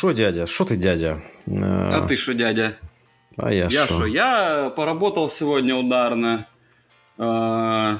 [0.00, 0.46] Шо, дядя?
[0.46, 1.22] Шо ты, дядя?
[1.46, 2.78] А ты что, дядя?
[3.36, 3.94] А я Я шо?
[3.94, 4.06] что?
[4.06, 6.46] Я поработал сегодня ударно.
[7.18, 7.98] А,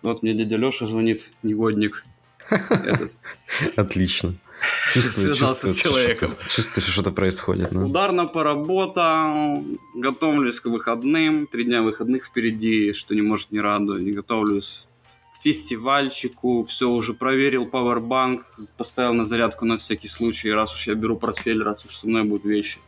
[0.00, 2.04] Вот мне дядя Леша звонит, негодник.
[2.50, 3.16] Этот.
[3.76, 4.34] Отлично.
[4.92, 6.36] Чувствую, чувствую, с человеком.
[6.46, 7.72] Что что-то происходит.
[7.72, 9.64] Ударно поработал,
[9.96, 14.02] готовлюсь к выходным, три дня выходных впереди, что не может не радовать.
[14.02, 14.86] Не готовлюсь
[15.40, 18.44] фестивальчику, все уже проверил пауэрбанк,
[18.76, 22.24] поставил на зарядку на всякий случай, раз уж я беру портфель, раз уж со мной
[22.24, 22.78] будут вещи.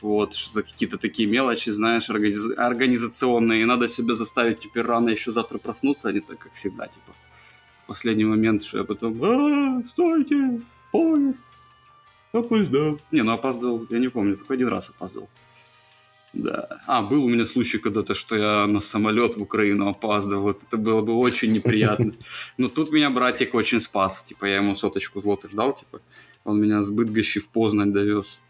[0.00, 3.62] Вот, что-то какие-то такие мелочи, знаешь, организ- организационные.
[3.62, 7.14] И надо себя заставить теперь рано еще завтра проснуться, а не так, как всегда, типа.
[7.84, 10.60] В последний момент, что я потом, «А, стойте,
[10.92, 11.44] поезд,
[12.32, 13.00] опоздал.
[13.12, 15.28] Не, ну опоздал, я не помню, только один раз опоздал.
[16.34, 16.82] Да.
[16.86, 20.42] А, был у меня случай когда-то, что я на самолет в Украину опаздывал.
[20.42, 22.14] Вот это было бы очень неприятно.
[22.58, 24.22] Но тут меня братик очень спас.
[24.22, 26.00] Типа, я ему соточку злотых дал, типа.
[26.44, 28.40] Он меня с Бытгощи в Познань довез.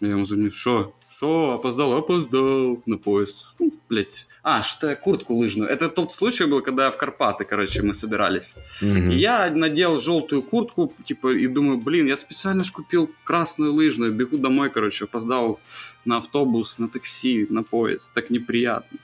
[0.00, 0.94] Я ему звоню, что?
[1.16, 1.94] Что, опоздал?
[1.94, 3.46] Опоздал на поезд.
[3.58, 4.26] Ну, блядь.
[4.42, 5.70] А, что куртку лыжную.
[5.70, 8.54] Это тот случай был, когда в Карпаты, короче, мы собирались.
[8.82, 9.10] Мгм.
[9.10, 14.12] И я надел желтую куртку, типа, и думаю, блин, я специально ж купил красную лыжную,
[14.12, 15.58] бегу домой, короче, опоздал
[16.04, 18.12] на автобус, на такси, на поезд.
[18.12, 18.98] Так неприятно.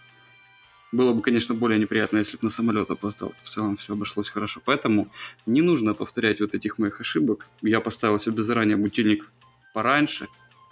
[0.93, 3.33] Было бы, конечно, более неприятно, если бы на самолет опоздал.
[3.41, 4.61] В целом все обошлось хорошо.
[4.63, 5.09] Поэтому
[5.47, 7.49] не нужно повторять вот этих моих ошибок.
[7.63, 9.31] Я поставил себе заранее будильник
[9.73, 10.29] пораньше.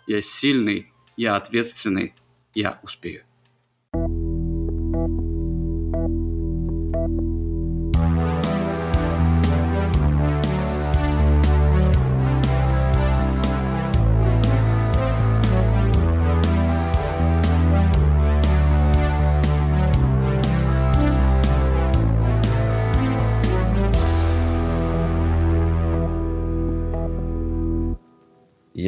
[0.06, 2.14] Я сильный, я ответственный,
[2.54, 3.24] я успею.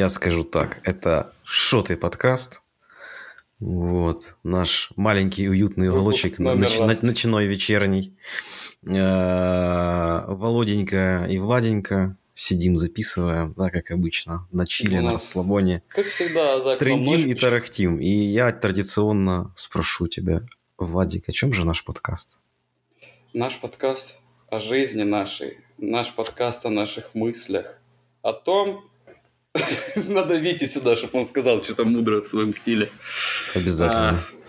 [0.03, 2.63] Я скажу так, это шотый подкаст.
[3.61, 7.03] Вот, наш маленький уютный уголочек, нач- раз.
[7.03, 8.13] на- ночной вечерний.
[8.91, 15.85] Э, Володенька и Владенька сидим, записываем, да, как обычно, на чиле, на расслабоне.
[15.87, 18.01] Как всегда, за Трендим и тарахтим.
[18.01, 20.41] И я традиционно спрошу тебя,
[20.79, 22.41] Владик, о чем же наш подкаст?
[23.33, 27.79] Наш подкаст о жизни нашей, наш подкаст о наших мыслях,
[28.23, 28.84] о том,
[30.09, 32.91] надо Вите сюда, чтобы он сказал что-то мудро в своем стиле.
[33.55, 34.11] Обязательно.
[34.11, 34.43] А,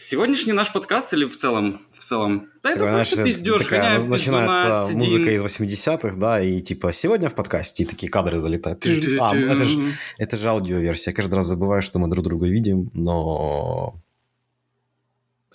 [0.00, 1.80] Сегодняшний наш подкаст или в целом?
[1.90, 2.50] В целом?
[2.62, 7.34] Да это просто знаешь, пиздеж, такая, начинается музыка из 80-х, да, и типа сегодня в
[7.34, 8.86] подкасте, и такие кадры залетают.
[9.18, 11.10] А, это же это же аудиоверсия.
[11.10, 14.00] Я каждый раз забываю, что мы друг друга видим, но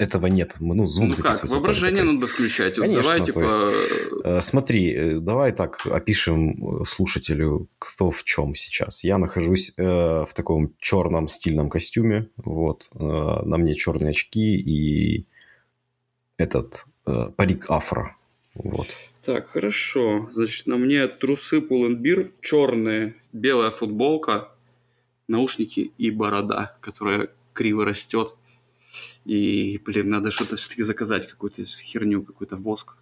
[0.04, 0.56] этого нет.
[0.60, 1.48] Мы, ну, звук Ну как, записывается.
[1.48, 2.16] только, воображение то есть.
[2.16, 2.76] надо включать.
[2.76, 3.60] Конечно, давай, типа, есть,
[4.24, 9.04] Э, Смотри, э, давай так опишем э, слушателю, кто в чем сейчас.
[9.04, 15.26] Я нахожусь э, в таком черном стильном костюме, вот, э, на мне черные очки и
[16.38, 18.16] этот э, парик афро,
[18.56, 18.88] вот.
[19.26, 20.30] Так, хорошо.
[20.32, 24.50] Значит, на мне трусы Pull&Bear, черные, белая футболка,
[25.28, 28.36] наушники и борода, которая криво растет.
[29.26, 32.96] И, блин, надо что-то все-таки заказать, какую-то херню, какой-то воск.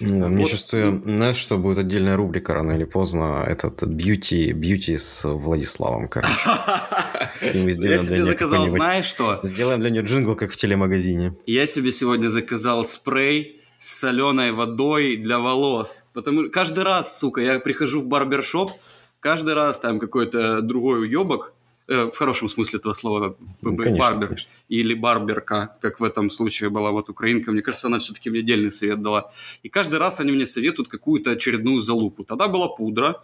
[0.00, 0.50] Ну, мне Вот.
[0.50, 6.32] чувствую, знаешь, что будет отдельная рубрика рано или поздно, этот бьюти, бьюти с Владиславом, короче.
[7.42, 9.40] Я себе заказал, знаешь что?
[9.42, 11.34] Сделаем для нее джингл, как в телемагазине.
[11.46, 16.04] Я себе сегодня заказал спрей с соленой водой для волос.
[16.12, 18.72] Потому что каждый раз, сука, я прихожу в барбершоп,
[19.20, 21.54] каждый раз там какой-то другой уебок,
[21.88, 24.50] э, в хорошем смысле этого слова, б- Ну, конечно, барбер, конечно.
[24.68, 27.50] или барберка, как в этом случае была вот украинка.
[27.52, 29.30] Мне кажется, она все-таки мне отдельный совет дала.
[29.62, 32.24] И каждый раз они мне советуют какую-то очередную залупу.
[32.24, 33.22] Тогда была пудра,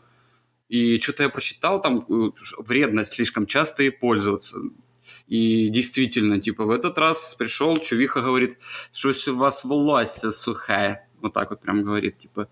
[0.68, 4.58] и что-то я прочитал, там э, вредно слишком часто ей пользоваться.
[5.28, 8.58] И действительно, типа, в этот раз пришел, чувиха говорит,
[8.92, 11.08] что у вас волосся сухая.
[11.20, 12.48] Вот так вот прям говорит, типа.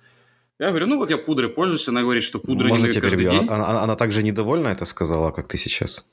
[0.63, 1.89] Я говорю, ну вот я пудрой пользуюсь.
[1.89, 3.31] Она говорит, что пудра Можно не каждый перебью?
[3.31, 3.49] день.
[3.49, 6.07] Она, она- она так же недовольна это сказала, как ты сейчас.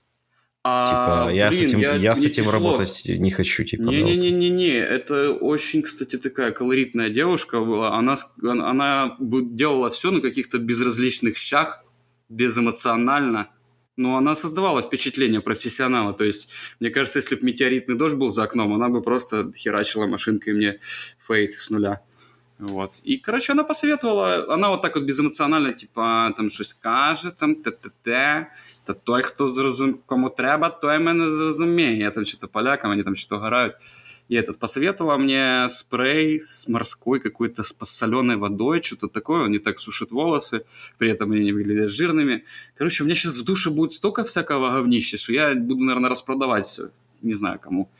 [0.63, 2.71] А, Типа, я с этим, я, с мне этим тяжело.
[2.71, 3.83] работать не хочу, типа.
[3.83, 7.95] Не-не-не-не-не, это очень, кстати, такая колоритная девушка была.
[7.95, 11.83] Она, с- она делала все на каких-то безразличных щах,
[12.29, 13.49] безэмоционально.
[13.97, 16.13] Но она создавала впечатление профессионала.
[16.13, 16.49] То есть,
[16.79, 20.79] мне кажется, если бы метеоритный дождь был за окном, она бы просто херачила машинкой мне
[21.19, 22.01] фейт с нуля.
[22.58, 23.02] Вот.
[23.04, 28.46] І, коротше, вона посоветувала, вона от так от беземоціонально, типа, там щось каже, там те-те-те,
[28.84, 29.98] та той, хто зрозум...
[30.06, 31.96] кому треба, той мене зрозуміє.
[31.96, 33.74] Я там чи то полякам, вони там чи то грають.
[34.28, 39.58] И этот посоветовала мне спрей с морской какой-то с соленой водой, что-то такое, он не
[39.58, 40.64] так сушит волосы,
[40.96, 42.44] при этом они не выглядят жирными.
[42.74, 46.64] Короче, у меня сейчас в душе будет столько всякого говнища, что я буду, наверное, распродавать
[46.64, 46.88] все.
[47.20, 47.90] Не знаю кому.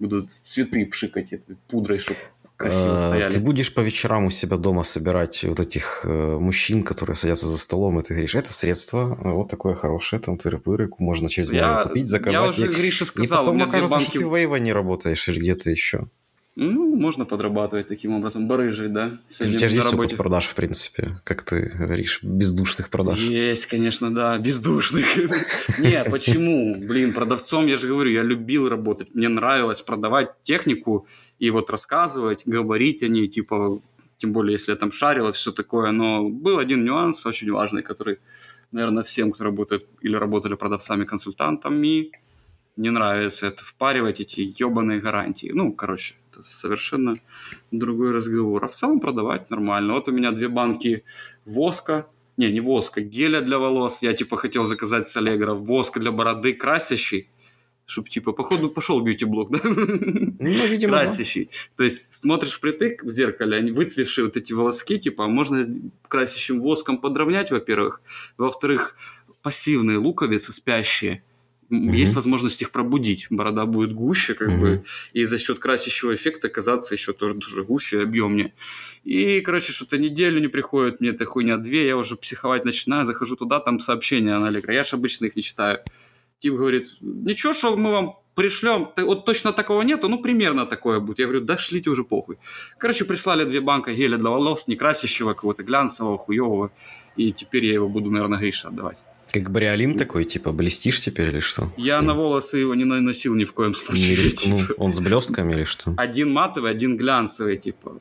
[0.00, 2.18] Буду цветы пшикать этой пудрой, чтобы
[2.61, 3.31] красиво Э, стояли.
[3.31, 7.57] Ты будешь по вечерам у себя дома собирать вот этих э, мужчин, которые садятся за
[7.57, 11.55] столом, и ты говоришь, это средство, э, вот такое хорошее, там тыры-пыры, можно через Я-
[11.55, 12.41] Мега купить, заказать.
[12.41, 12.67] Я уже.
[12.67, 14.09] Гриша И сказал, у потом меня окажется, банки...
[14.09, 16.07] что ты в Эйва не работаешь или где-то еще.
[16.55, 18.47] Ну, можно подрабатывать таким образом.
[18.47, 19.17] Барыжить, да?
[19.39, 23.19] Ты, у тебя же есть опыт продаж, в принципе, как ты говоришь, бездушных продаж.
[23.19, 25.05] Есть, конечно, да, бездушных.
[25.79, 26.75] Не, почему?
[26.75, 29.15] Блин, продавцом, я же говорю, я любил работать.
[29.15, 31.07] Мне нравилось продавать технику
[31.39, 33.81] и вот рассказывать, говорить о ней, типа,
[34.17, 35.91] тем более, если я там шарил и все такое.
[35.91, 38.19] Но был один нюанс очень важный, который,
[38.71, 42.11] наверное, всем, кто работает или работали продавцами-консультантами,
[42.75, 45.51] не нравится это впаривать эти ебаные гарантии.
[45.53, 47.15] Ну, короче, это совершенно
[47.71, 48.63] другой разговор.
[48.63, 49.93] А в целом продавать нормально.
[49.93, 51.03] Вот у меня две банки
[51.45, 52.07] воска,
[52.37, 54.01] не, не воска, геля для волос.
[54.01, 57.29] Я типа хотел заказать с Аллегро воск для бороды красящий,
[57.85, 59.59] чтобы типа, походу, пошел бьюти-блок, да?
[59.63, 61.01] Ну, видимо, да.
[61.03, 61.49] красящий.
[61.75, 65.69] То есть смотришь впритык в зеркале, они выцвевшие вот эти волоски, типа, можно с
[66.07, 68.01] красящим воском подровнять, во-первых.
[68.37, 68.95] Во-вторых,
[69.41, 71.23] пассивные луковицы спящие,
[71.71, 71.93] Мгм.
[71.93, 73.27] есть возможность их пробудить.
[73.29, 74.59] Борода будет гуще, как Мгм.
[74.59, 74.83] бы,
[75.13, 78.53] и за счет красящего эффекта казаться еще тоже, тоже гуще и объемнее.
[79.05, 83.37] И, короче, что-то неделю не приходит мне эта хуйня, две, я уже психовать начинаю, захожу
[83.37, 84.73] туда, там сообщения на Аллегро.
[84.73, 85.79] Я же обычно их не читаю.
[86.39, 91.19] Тип говорит, ничего, что мы вам пришлем, вот точно такого нету, ну, примерно такое будет.
[91.19, 92.37] Я говорю, да шлите уже похуй.
[92.79, 96.71] Короче, прислали две банка геля для волос, не красящего, какого-то глянцевого, хуевого,
[97.15, 99.03] и теперь я его буду, наверное, Грише отдавать.
[99.31, 101.71] Как Бриолин такой, типа, блестишь теперь или что?
[101.77, 104.15] Я на волосы его не наносил ни в коем Не случае.
[104.15, 104.59] рискнул.
[104.67, 104.73] типа.
[104.77, 105.93] Он с блестками или что?
[105.97, 107.99] Один матовый, один глянцевый, типа.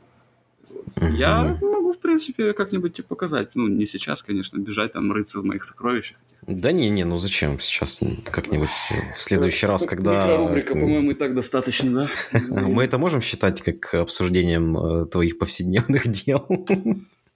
[0.97, 3.51] Я могу, в принципе, как-нибудь тебе показать.
[3.55, 6.17] Ну, не сейчас, конечно, бежать там, рыться в моих сокровищах.
[6.47, 8.01] Да не, не, ну зачем сейчас?
[8.25, 8.71] Как-нибудь
[9.15, 10.27] в следующий раз, когда...
[10.27, 12.41] Микрорубрика, по-моему, и так достаточно, да?
[12.49, 16.47] Мы это можем считать как обсуждением э, твоих повседневных дел?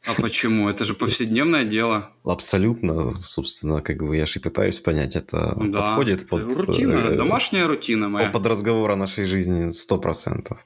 [0.06, 0.69] А почему?
[0.69, 2.11] Это же повседневное дело.
[2.25, 5.81] Абсолютно, собственно, как бы я же и пытаюсь понять, это Да.
[5.81, 6.43] подходит под...
[6.56, 8.29] Рутина, э, домашняя рутина моя.
[8.31, 10.56] под разговор о нашей жизни 100%.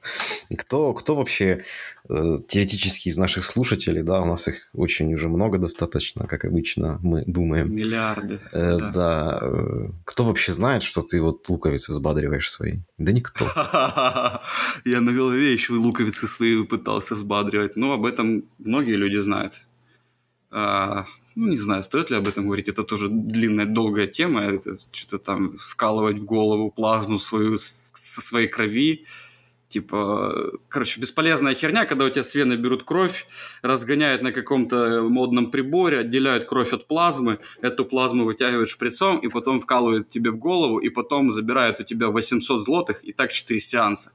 [0.57, 1.63] Кто, кто вообще
[2.09, 7.23] теоретически из наших слушателей, да, у нас их очень уже много достаточно, как обычно мы
[7.27, 7.75] думаем.
[7.75, 8.39] Миллиарды.
[8.51, 8.91] Э, да.
[8.91, 9.39] да.
[9.41, 12.79] э, кто вообще знает, что ты вот луковицы взбадриваешь свои?
[12.97, 13.45] Да никто.
[14.85, 17.75] Я на голове еще луковицы свои пытался взбадривать.
[17.75, 19.67] Ну, об этом многие люди знают.
[20.51, 21.05] А,
[21.35, 22.69] ну, не знаю, стоит ли об этом говорить.
[22.69, 24.41] Это тоже длинная, долгая тема.
[24.41, 29.05] Это что-то там вкалывать в голову плазму свою со своей крови.
[29.69, 30.33] Типа,
[30.67, 33.27] короче, бесполезная херня, когда у тебя с вены берут кровь,
[33.61, 39.59] разгоняют на каком-то модном приборе, отделяют кровь от плазмы, эту плазму вытягивают шприцом, и потом
[39.59, 44.11] вкалывают тебе в голову, и потом забирают у тебя 800 злотых, и так 4 сеанса.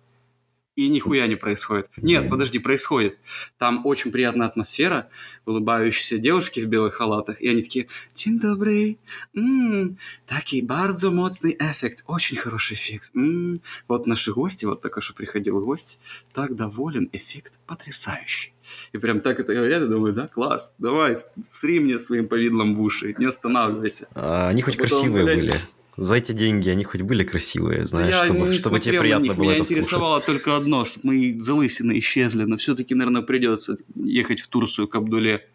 [0.77, 1.89] И нихуя не происходит.
[1.99, 3.19] Нет, подожди, происходит.
[3.59, 5.09] Там очень приятная атмосфера,
[5.47, 8.97] улыбающиеся девушки в белых халатах, и они такие, «Dzień dobry,
[9.37, 13.13] М, такий bardzo mocный эффект, очень хороший эффект.
[13.15, 16.01] М, Вот наши гости, вот только что приходил гость,
[16.33, 18.53] так доволен, эффект потрясающий.
[18.93, 22.81] И прям так это говорят, я думаю, да, класс, давай, сри мне своим повидлом в
[22.81, 24.09] уши, не останавливайся.
[24.15, 25.53] А они хоть Потом, красивые блядь, были.
[25.97, 29.45] За эти деньги они хоть были красивые, знаешь, Да чтобы, чтобы тебе приятно них, было
[29.45, 29.79] Меня это слушать.
[29.85, 34.95] интересовало только одно, чтобы мои залысины исчезли, но все-таки, наверное, придется ехать в Турцию к
[34.97, 35.49] Абдуле,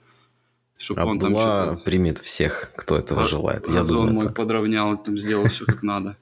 [0.78, 1.82] чтобы он там что-то...
[1.84, 3.68] примет всех, кто этого желает.
[3.68, 4.36] Я думаю, мой так.
[4.36, 6.18] подровнял, там сделал все как надо.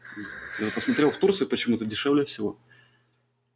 [0.59, 2.57] Я посмотрел в Турции почему-то дешевле всего.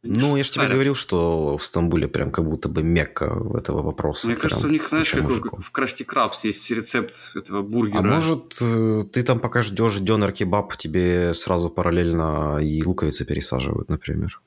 [0.04, 4.26] Ну, я же тебе говорил, что в Стамбуле прям как будто бы мекка этого вопроса.
[4.26, 5.24] Мне прям кажется, у них, знаешь, как,
[5.58, 8.00] в Красти Крабс есть рецепт этого бургера.
[8.00, 13.88] А может, э, ты там пока ждешь дёнер кебаб, тебе сразу параллельно и луковицы пересаживают,
[13.88, 14.40] например?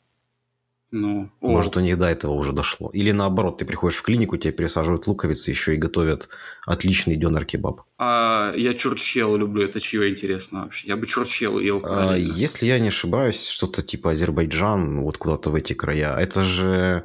[0.98, 2.90] Ну, Может, у них до этого уже дошло.
[2.94, 6.30] Или наоборот, ты приходишь в клинику, тебе пересаживают луковицы, еще и готовят
[6.66, 7.82] отличный дёнер кебаб.
[7.98, 10.88] а я чурчхелу люблю, это чье интересно вообще?
[10.88, 12.16] Я бы чурчхелу ел А.
[12.16, 17.04] Если я не ошибаюсь, что-то типа Азербайджан, вот куда-то в эти края, это же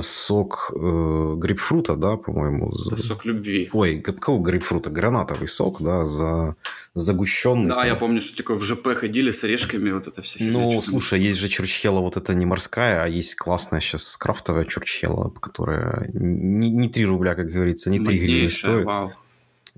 [0.00, 2.72] сок э, грейпфрута, да, по-моему?
[2.72, 3.68] з- Это сок любви.
[3.72, 4.88] Ой, какого грейпфрута?
[4.90, 6.54] Гранатовый сок, да, за...
[6.94, 7.68] загущенный.
[7.68, 7.86] Да, там.
[7.86, 10.38] я помню, что такое в ЖП ходили с орешками, вот это все.
[10.44, 15.30] Ну, слушай, есть же чурчхела, вот это не морская, а есть классная сейчас крафтовая чурчхела,
[15.30, 18.84] которая не, не 3 рубля, как говорится, не 3 гривны стоит.
[18.86, 19.12] вау.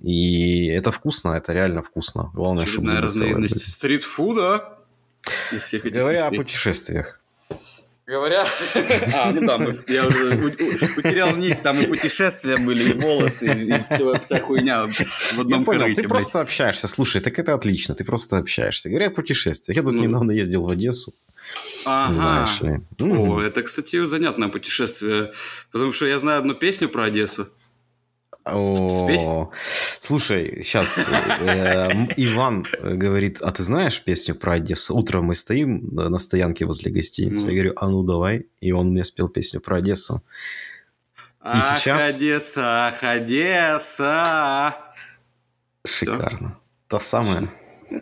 [0.00, 2.30] И это вкусно, это реально вкусно.
[2.34, 4.78] Главное, чтобы Очередная целые разновидность стритфуда.
[5.84, 7.20] Говоря о путешествиях.
[8.08, 8.42] Говоря...
[9.14, 10.36] А, ну да, я уже
[10.96, 15.64] утерял нить, там и путешествия были, и волосы, и все, вся хуйня в одном я
[15.66, 16.08] понял, корыте, ты блядь.
[16.08, 16.88] просто общаешься.
[16.88, 18.88] Слушай, так это отлично, ты просто общаешься.
[18.88, 20.00] Говоря о путешествиях, я тут Ну.
[20.02, 21.12] недавно ездил в Одессу,
[21.84, 22.12] Ага.
[22.12, 22.80] знаешь ли.
[22.98, 25.32] О, это, кстати, занятное путешествие.
[25.70, 27.48] Потому что я знаю одну песню про Одессу.
[28.52, 29.50] О,
[29.98, 30.98] Слушай, сейчас
[32.16, 34.94] Иван э, говорит, а ты знаешь песню про Одессу?
[34.96, 37.42] Утром мы стоим на стоянке возле гостиницы.
[37.42, 37.48] Ну.
[37.50, 38.46] Я говорю, а ну давай.
[38.60, 40.22] И он мне спел песню про Одессу.
[41.40, 44.74] Ах, сейчас- Одесса, ах, Одесса.
[45.86, 46.58] Шикарно.
[46.88, 47.48] Та самая,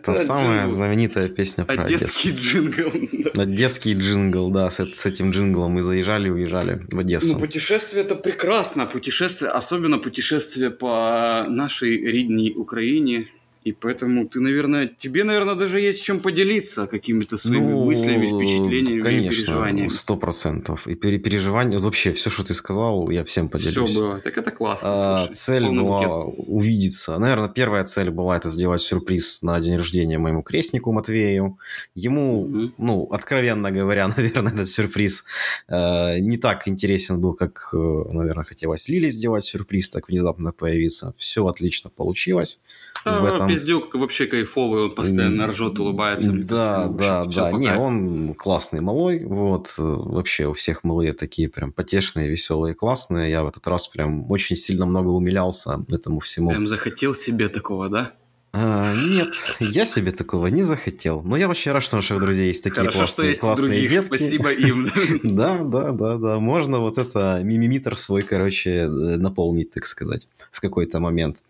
[0.03, 0.75] та Это самая джингл.
[0.75, 2.47] знаменитая песня про Одесский Одессу.
[2.51, 2.91] джингл.
[3.33, 3.41] да.
[3.43, 7.33] Одесский джингл, да, с, с этим джинглом мы заезжали и уезжали в Одессу.
[7.33, 8.85] Ну, путешествие это прекрасно.
[8.85, 13.27] Путешествие, особенно путешествие по нашей рідней Украине.
[13.67, 18.99] И поэтому ты, наверное, тебе, наверное, даже есть чем поделиться какими-то своими Ну, мыслями, впечатлениями
[18.99, 19.87] и конечно, переживаниями.
[19.89, 20.87] сто процентов.
[20.87, 23.95] И пере- переживания, вообще все, что ты сказал, я всем Все поделюсь.
[23.95, 24.19] было.
[24.19, 24.89] Так это классно.
[24.93, 25.33] А, слушай.
[25.33, 26.47] цель была букет.
[26.47, 27.17] увидеться.
[27.19, 31.57] Наверное, первая цель была это сделать сюрприз на день рождения моему крестнику Матвею.
[31.95, 32.73] Ему, Мгм.
[32.77, 35.25] ну, откровенно говоря, наверное, этот сюрприз
[35.67, 41.13] э, не так интересен был, как, э, наверное, хотелось Лили сделать сюрприз, так внезапно появиться.
[41.17, 42.61] Все отлично получилось.
[43.05, 46.31] Да, в этом- пиздюк вообще кайфовый, он постоянно ржет, улыбается.
[46.31, 47.51] Да, кажется, да, вообще всё да.
[47.57, 49.23] Не, он классный малой.
[49.25, 49.73] Вот.
[49.77, 53.29] э, Вообще у всех малые такие прям потешные, веселые, классные.
[53.29, 56.49] Я в этот раз прям очень сильно много умилялся этому всему.
[56.49, 58.11] Прям захотел себе такого, да?
[58.53, 59.27] А, нет,
[59.59, 61.21] я себе такого не захотел.
[61.21, 63.69] Но я очень рад, что у наших друзей есть такие Хорошо, что классные, есть классные
[63.71, 64.05] других, детки.
[64.07, 64.89] спасибо им.
[65.23, 66.39] Да, да, да, да.
[66.39, 71.43] Можно вот это мимимитр свой, короче, э, наполнить, так сказать, в какой-то момент.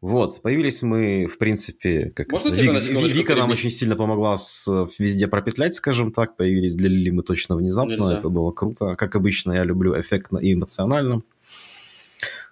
[0.00, 3.96] Вот, появились мы, в принципе, как Можно это, тебя Ви- на Вика нам очень сильно
[3.96, 6.36] помогла с везде пропетлять, скажем так.
[6.36, 7.92] Появились для Лили мы точно внезапно.
[7.92, 8.18] Нельзя.
[8.18, 8.94] Это было круто.
[8.94, 11.22] Как обычно, я люблю эффектно и эмоционально.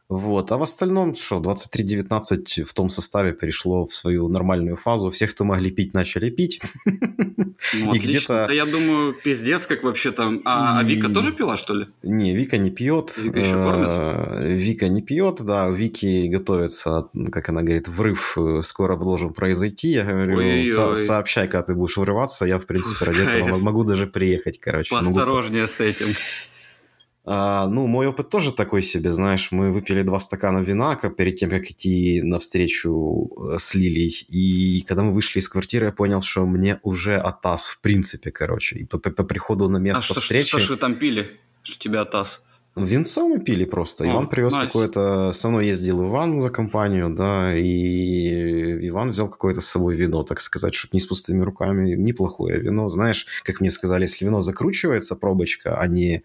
[0.09, 0.53] Вот.
[0.53, 5.11] А в остальном, что, 23-19 в том составе перешло в свою нормальную фазу.
[5.11, 6.61] Все, кто могли пить, начали пить.
[7.75, 10.43] Ну, И где-то- Да я думаю, пиздец, как вообще там...
[10.45, 11.87] А, а Вика И- тоже пила, что ли?
[12.05, 13.19] Не, Вика не пьет.
[13.19, 15.69] Вика еще Э, Вика не пьет, да.
[15.71, 19.89] Вики готовится, как она говорит, врыв э, скоро должен произойти.
[19.89, 20.67] Я говорю, Ой-ой-ой.
[20.67, 22.45] «Со- сообщай, когда ты будешь врываться.
[22.45, 24.95] Я, в принципе, ради этого могу даже приехать, короче.
[24.95, 26.07] Могу Поосторожнее с этим.
[27.29, 31.35] А, ну, мой опыт тоже такой себе, знаешь, мы выпили два стакана вина ка- перед
[31.37, 36.23] тем, как идти навстречу э, с Лилией, и когда мы вышли из квартиры, я понял,
[36.23, 40.05] что мне уже атас, в принципе, короче, и по, по- по приходу на А место
[40.05, 40.49] что, ж- встречи...
[40.49, 41.27] что ж вы там пили?
[41.63, 42.41] Что тебя таз?
[42.77, 44.05] Винцо мы пили просто.
[44.05, 44.71] О, Иван привез найс.
[44.71, 45.33] какое-то...
[45.33, 50.41] Со мной ездил Иван за компанию, да, и Иван взял какое-то с собой вино, так
[50.41, 51.95] сказать, чтобы не с пустыми руками.
[51.97, 52.91] Неплохое вино.
[52.91, 56.23] Знаешь, как мне сказали, если вино закручивается, пробочка, а не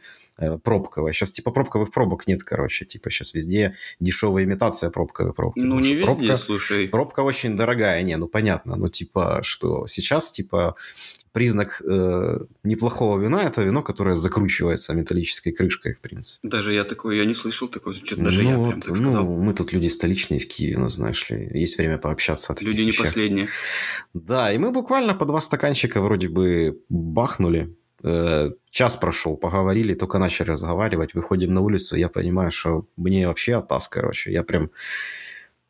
[0.63, 1.13] пробковая.
[1.13, 2.85] Сейчас типа пробковых пробок нет, короче.
[2.85, 5.59] Типа сейчас везде дешевая имитация пробковой пробки.
[5.59, 6.87] Ну, не везде, пробка- слушай.
[6.87, 10.75] Пробка очень дорогая, не, ну понятно, ну типа, что сейчас, типа,
[11.31, 16.47] признак э, неплохого вина это вино, которое закручивается металлической крышкой, в принципе.
[16.47, 17.95] Даже я такой, я не слышал такого.
[17.95, 19.25] Что-то даже ну, я прям так ну, сказал.
[19.25, 22.81] мы тут люди столичные в Киеве, ну, знаешь ли, есть время пообщаться о таких Люди
[22.81, 23.05] не вещах.
[23.05, 23.49] последние.
[24.13, 27.75] Да, и мы буквально по два стаканчика вроде бы бахнули.
[28.03, 33.57] Э, час прошел, поговорили, только начали разговаривать, выходим на улицу, я понимаю, что мне вообще
[33.57, 34.71] атас, короче, я прям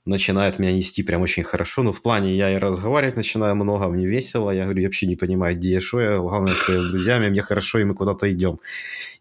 [0.06, 1.84] начинает меня нести прям очень хорошо.
[1.84, 4.50] Ну, в плане, я и разговаривать начинаю много, мне весело.
[4.52, 6.18] Я говорю, я вообще не понимаю, где я, что я.
[6.18, 8.60] Главное, что я с друзьями, мне хорошо, и мы куда-то идем.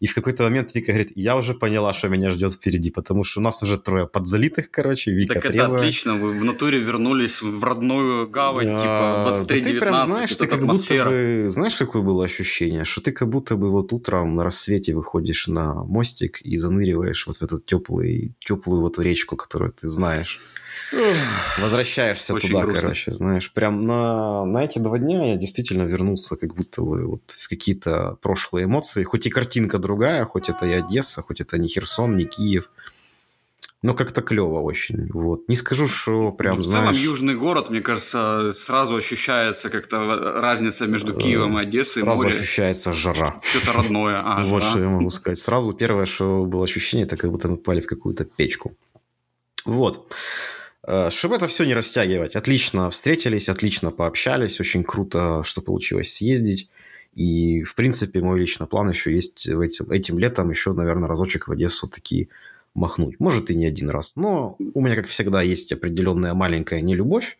[0.00, 3.40] И в какой-то момент Вика говорит, я уже поняла, что меня ждет впереди, потому что
[3.40, 5.76] у нас уже трое подзалитых, короче, Вика Так это трезвая.
[5.76, 10.36] отлично, вы в натуре вернулись в родную гавань, типа А, да 23-19, ты прям знаешь,
[10.36, 14.34] ты как будто бы, знаешь, какое было ощущение, что ты как будто бы вот утром
[14.34, 19.72] на рассвете выходишь на мостик и заныриваешь вот в эту теплый, теплую вот речку, которую
[19.72, 20.40] ты знаешь.
[21.58, 22.80] Возвращаешься Очень туда, грустно.
[22.82, 23.52] короче, знаешь.
[23.52, 28.16] Прям на, на эти два дня я действительно вернулся как будто бы вот в какие-то
[28.22, 29.04] прошлые эмоции.
[29.04, 32.70] Хоть и картинка другая, хоть это и Одесса, хоть это не Херсон, не Киев.
[33.82, 35.08] Но как-то клево очень.
[35.10, 35.48] Вот.
[35.48, 36.98] Не скажу, что прям, Ну, в целом, знаешь...
[36.98, 39.98] южный город, мне кажется, сразу ощущается как-то
[40.42, 42.02] разница между Киевом и Одессой.
[42.02, 42.34] Э, Сразу море.
[42.36, 43.40] ощущается жара.
[43.42, 44.20] Что-то родное.
[44.22, 44.70] А, вот жара.
[44.70, 45.38] что я могу сказать.
[45.38, 48.76] Сразу первое, что было ощущение, это как будто мы попали в какую-то печку.
[49.64, 50.12] Вот.
[50.86, 56.68] Э, Чтобы это все не растягивать, отлично встретились, отлично пообщались, очень круто, что получилось съездить.
[57.14, 61.48] И, в принципе, мой личный план еще есть в этим, этим летом еще, наверное, разочек
[61.48, 62.28] в Одессу таки
[62.74, 63.18] махнуть.
[63.18, 64.14] Может, и не один раз.
[64.16, 67.36] Но у меня, как всегда, есть определенная маленькая нелюбовь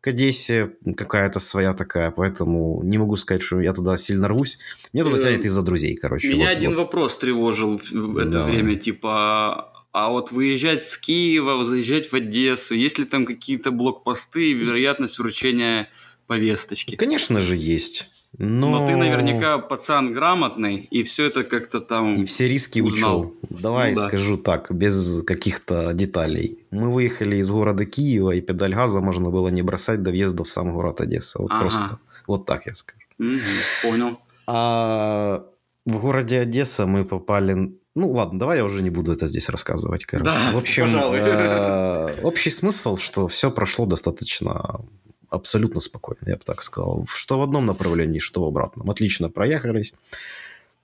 [0.00, 4.58] к Одессе какая-то своя такая, поэтому не могу сказать, что я туда сильно рвусь.
[4.92, 6.28] Мне туда Э, тянет из-за друзей, короче.
[6.28, 6.78] Меня вот, один вот.
[6.80, 8.54] вопрос тревожил в это Давай.
[8.54, 14.50] время, типа, а вот выезжать с Киева, заезжать в Одессу, есть ли там какие-то блокпосты
[14.50, 15.88] и вероятность вручения
[16.26, 16.96] повесточки?
[16.96, 18.08] Конечно же, есть.
[18.38, 22.22] Но, Но ты наверняка пацан грамотный, и все это как-то там...
[22.22, 23.20] И все риски узнал.
[23.20, 23.34] учел.
[23.50, 24.08] Давай Ну да.
[24.08, 26.60] скажу так, без каких-то деталей.
[26.70, 30.48] Мы выехали из города Киева, и педаль газа можно было не бросать до въезда в
[30.48, 31.42] сам город Одесса.
[31.42, 31.60] Вот Ага.
[31.60, 31.98] просто.
[32.26, 32.98] Вот так я скажу.
[33.18, 33.40] Мгм,
[33.82, 34.18] понял.
[34.46, 35.44] А
[35.84, 37.74] в городе Одесса мы попали...
[37.94, 40.06] Ну ладно, давай я уже не буду это здесь рассказывать.
[40.06, 40.30] Короче.
[40.30, 41.18] Да, в общем, пожалуй.
[41.20, 44.80] э, общий смысл, что все прошло достаточно
[45.28, 47.06] абсолютно спокойно, я бы так сказал.
[47.08, 48.90] Что в одном направлении, что в обратном.
[48.90, 49.94] Отлично проехались,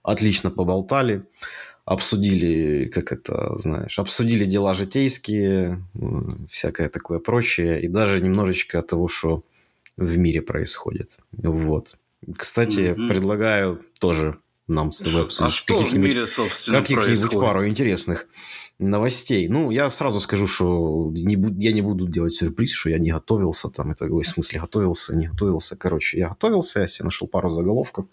[0.03, 1.23] отлично поболтали,
[1.87, 5.83] обсудили, как это, знаешь, обсудили дела житейские,
[6.47, 9.45] всякое такое прочее, и даже немножечко того, что
[9.97, 11.19] в мире происходит.
[11.33, 11.97] Вот.
[12.37, 13.09] Кстати, Мгм.
[13.09, 14.37] предлагаю тоже
[14.69, 18.27] нам с тобой А обсудить что в каких-нибудь мире, собственно, каких-нибудь пару интересных
[18.79, 19.49] новостей.
[19.49, 23.11] Ну, я сразу скажу, что не бу- я не буду делать сюрприз, что я не
[23.11, 23.91] готовился там.
[23.91, 25.75] Это, ой, в смысле, готовился, не готовился.
[25.75, 28.07] Короче, я готовился, я себе нашел пару заголовков.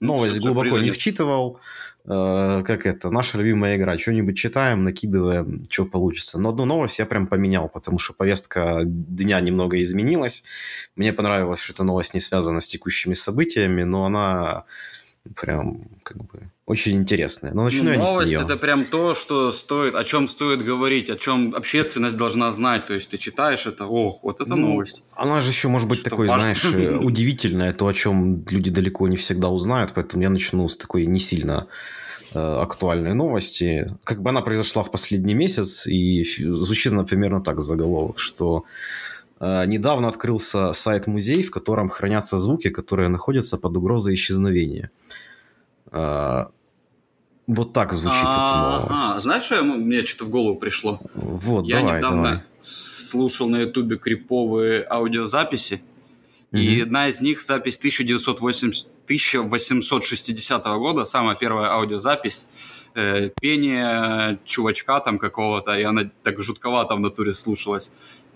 [0.00, 1.60] Ну, Новость что, глубоко не вчитывал.
[2.04, 3.96] Э, как это, наша любимая игра.
[3.96, 6.38] Что-нибудь читаем, накидываем, что получится.
[6.38, 10.42] Но одну новость я прям поменял, потому что повестка дня немного изменилась.
[10.96, 14.64] Мне понравилось, что эта новость не связана с текущими событиями, но она
[15.36, 17.52] прям как бы очень интересная.
[17.52, 21.10] Но начну Ну, я не новость это прям то, что стоит, о чем стоит говорить,
[21.10, 22.86] о чем общественность должна знать.
[22.86, 25.02] То есть ты читаешь это, о, вот это Ну, новость.
[25.14, 26.54] Она же еще может быть Что такой, важно.
[26.54, 30.76] знаешь, э, удивительная, то, о чем люди далеко не всегда узнают, поэтому я начну с
[30.76, 31.66] такой не сильно
[32.32, 33.86] э, актуальной новости.
[34.04, 38.64] Как бы она произошла в последний месяц, и звучит она примерно так заголовок, что
[39.42, 44.90] недавно открылся сайт-музей, в котором хранятся звуки, которые находятся под угрозой исчезновения.
[45.90, 46.46] Э,
[47.48, 49.22] вот так звучит эта новость.
[49.22, 51.00] знаешь, что мне что-то в голову пришло?
[51.14, 52.42] Вот, Я давай, недавно давай.
[52.60, 55.82] слушал на ютубе криповые аудиозаписи,
[56.52, 62.46] и одна из них запись 1980 1860 года, самая первая аудиозапись,
[62.94, 67.92] э, пение чувачка там какого-то, и она так жутковато в натуре слушалась.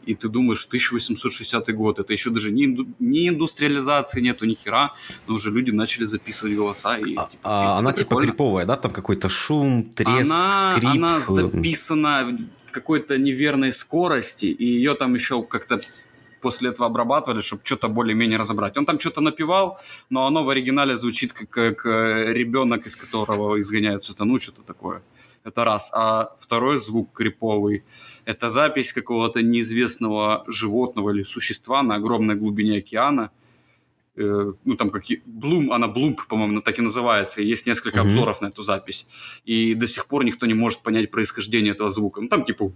[0.07, 4.93] И ты думаешь, 1860 год, это еще даже не, инду- не индустриализации нету, ни хера,
[5.27, 6.97] но уже люди начали записывать голоса.
[6.99, 8.27] И, А, типа, а она типа прикольно.
[8.31, 8.77] криповая, да?
[8.77, 10.91] Там какой-то шум, треск, она, скрип.
[10.91, 15.81] она э, записана в какой-то неверной скорости, и ее там еще как-то
[16.41, 18.77] после этого обрабатывали, чтобы что-то более-менее разобрать.
[18.77, 19.79] Он там что-то напевал,
[20.11, 25.03] но оно в оригинале звучит как, как э, ребенок, из которого изгоняют сатану, что-то такое.
[25.43, 25.91] Это раз.
[25.95, 27.83] А второй звук криповый–
[28.27, 33.31] это запись какого-то неизвестного животного или существа на огромной глубине океана.
[34.17, 35.23] Э, ну, там какие...
[35.25, 37.41] Блум, она Блумп, по-моему, так и называется.
[37.41, 38.09] И есть несколько Мгм.
[38.09, 39.07] обзоров на эту запись.
[39.45, 42.21] И до сих пор никто не может понять происхождение этого звука.
[42.21, 42.73] Ну, там типа...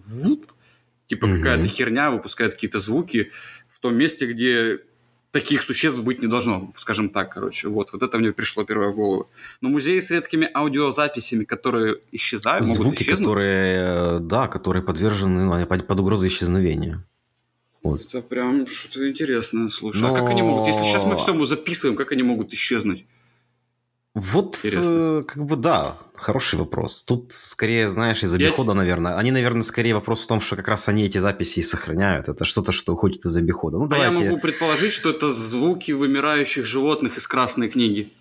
[1.06, 1.38] Типа Мгм.
[1.38, 3.32] какая-то херня выпускает какие-то звуки
[3.66, 4.78] в том месте, где
[5.30, 7.68] таких существ быть не должно, скажем так, короче.
[7.68, 9.30] Вот, вот это мне пришло первое в голову.
[9.60, 13.18] Но музеи с редкими аудиозаписями, которые исчезают, могут Звуки, исчезнуть.
[13.18, 17.04] которые, э, да, которые подвержены ну, под, под угрозой исчезновения.
[17.82, 18.02] Вот.
[18.02, 20.02] Это прям что-то интересное, слушай.
[20.02, 20.66] А Но- как они могут?
[20.66, 23.06] Если сейчас мы все записываем, как они могут исчезнуть?
[24.14, 25.20] Вот, Интересно.
[25.20, 27.04] э, как бы, да, хороший вопрос.
[27.04, 29.16] Тут скорее, знаешь, из Я обихода, наверное.
[29.16, 32.28] Они, наверное, скорее вопрос в том, что как раз они эти записи и сохраняют.
[32.28, 33.78] Это что-то, что уходит из обихода.
[33.78, 34.30] Ну, А я давайте...
[34.30, 38.12] могу предположить, что это звуки вымирающих животных из красной книги,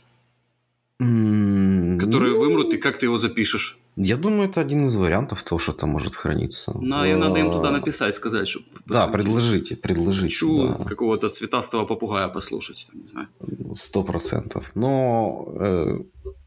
[1.02, 3.80] М, которые ну, вымрут, и как ты его запишешь.
[4.02, 6.72] Я думаю, это один из вариантов того, что там может храниться.
[6.80, 8.66] Ну, и надо им туда написать, сказать, чтобы...
[8.86, 10.28] Да, предложите, предложите.
[10.28, 10.86] Хочу да.
[10.86, 13.28] какого-то цветастого попугая послушать, там, не знаю.
[13.74, 14.72] Сто процентов.
[14.74, 16.00] Но э,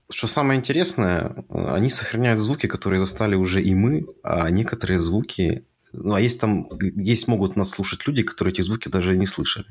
[0.09, 5.65] что самое интересное, они сохраняют звуки, которые застали уже и мы, а некоторые звуки...
[5.93, 6.69] Ну, а есть там...
[6.81, 9.67] Есть могут нас слушать люди, которые эти звуки даже не слышали.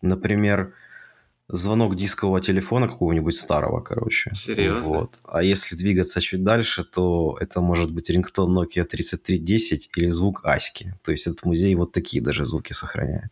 [0.00, 0.72] Например,
[1.48, 4.30] звонок дискового телефона какого-нибудь старого, короче.
[4.34, 4.82] Серьезно?
[4.82, 5.20] Вот.
[5.24, 10.94] А если двигаться чуть дальше, то это может быть рингтон Nokia 3310 или звук Аськи.
[11.02, 13.30] То есть этот музей вот такие даже звуки сохраняет.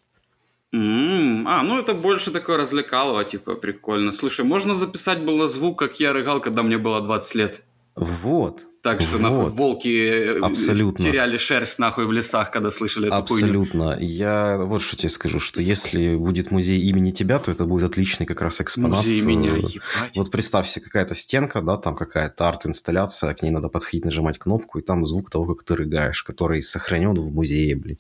[0.72, 4.12] М, А, ну это больше такое развлекалово, типа, прикольно.
[4.12, 7.64] Слушай, можно записать было звук, как я рыгал, когда мне было 20 лет.
[8.00, 8.66] Вот.
[8.82, 9.22] Так что, Вот.
[9.22, 11.04] нахуй, волки э, Абсолютно.
[11.04, 13.62] теряли шерсть, нахуй, в лесах, когда слышали эту хуйню.
[13.62, 13.96] Абсолютно.
[14.00, 18.24] Я вот что тебе скажу, что если будет музей имени тебя, то это будет отличный
[18.24, 19.04] как раз экспонат.
[19.04, 20.16] Музей меня, Э, ебать.
[20.16, 24.78] Вот представь себе какая-то стенка, да, там какая-то арт-инсталляция, к ней надо подходить, нажимать кнопку,
[24.78, 27.98] и там звук того, как ты рыгаешь, который сохранен в музее, блин.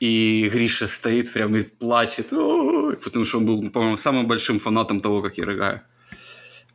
[0.00, 5.22] И Гриша стоит прям и плачет, потому что он был, по-моему, самым большим фанатом того,
[5.22, 5.82] как я рыгаю.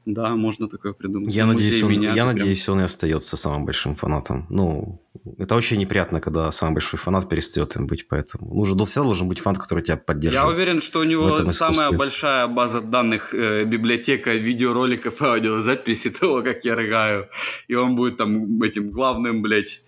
[0.07, 1.35] Да, можно такое придумать.
[1.35, 4.45] Я, надеюсь, он, меня я прям- надеюсь, он и остается самым большим фанатом.
[4.49, 5.01] Ну,
[5.37, 9.39] это очень неприятно, когда самый большой фанат перестает им быть, поэтому нужно, всегда должен быть
[9.39, 10.57] фанат, который тебя Я поддерживает.
[10.57, 16.63] уверен, что у него самая большая база данных, э, библиотека видеороликов и аудиозаписи того, как
[16.63, 17.27] я рыгаю.
[17.67, 19.81] И он будет там этим главным, блядь,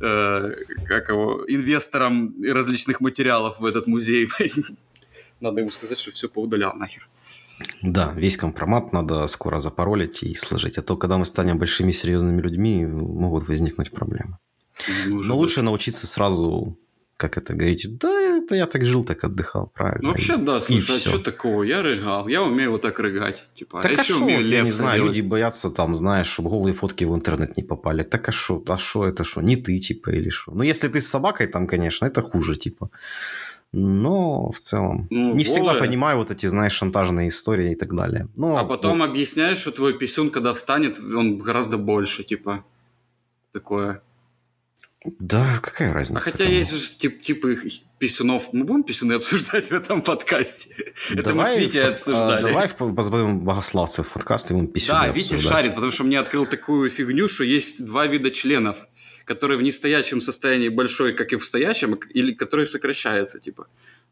[0.00, 0.54] э,
[0.88, 4.26] как его, инвестором различных материалов в этот музей.
[5.40, 7.06] Надо ему сказать, что все поудалял нахер.
[7.82, 10.78] Да, весь компромат надо скоро запаролить и сложить.
[10.78, 14.38] А то, когда мы станем большими серьезными людьми, могут возникнуть проблемы.
[15.06, 16.76] Мы уже Но лучше научиться сразу,
[17.16, 20.02] как это говорить, да, это я так жил, так отдыхал, правильно.
[20.02, 21.62] Ну, вообще, да, И слушай, а что такого?
[21.62, 23.46] Я рыгал, я умею вот так рыгать.
[23.54, 25.16] Типа, Так я а еще шо, умею я не знаю, делать.
[25.16, 28.02] люди боятся там, знаешь, чтобы голые фотки в интернет не попали.
[28.02, 30.52] Так а что, а шо это что, не ты, типа, или что?
[30.52, 32.90] Ну, если ты с собакой там, конечно, это хуже, типа.
[33.78, 38.26] Но в целом Ну, не всегда понимаю вот эти, знаешь, шантажные истории и так далее.
[38.34, 42.64] Ну, А потом объясняешь, что твой писюн, когда встанет, он гораздо больше, типа,
[43.52, 44.00] такое.
[45.04, 46.20] да, какая разница?
[46.20, 46.56] А хотя кому?
[46.56, 48.48] есть же тип, типы писюнов.
[48.54, 50.74] Мы будем писюны обсуждать в этом подкасте?
[51.10, 52.42] Это мы с Давай Витей а, обсуждали.
[52.42, 56.46] Давай позовем богословцев в подкаст, и будем писюны Да, Витя шарит, потому что мне открыл
[56.46, 58.88] такую фигню, что есть два вида членов,
[59.26, 63.66] которые в нестоящем состоянии большой, как и в стоящем, или который сокращается, типа.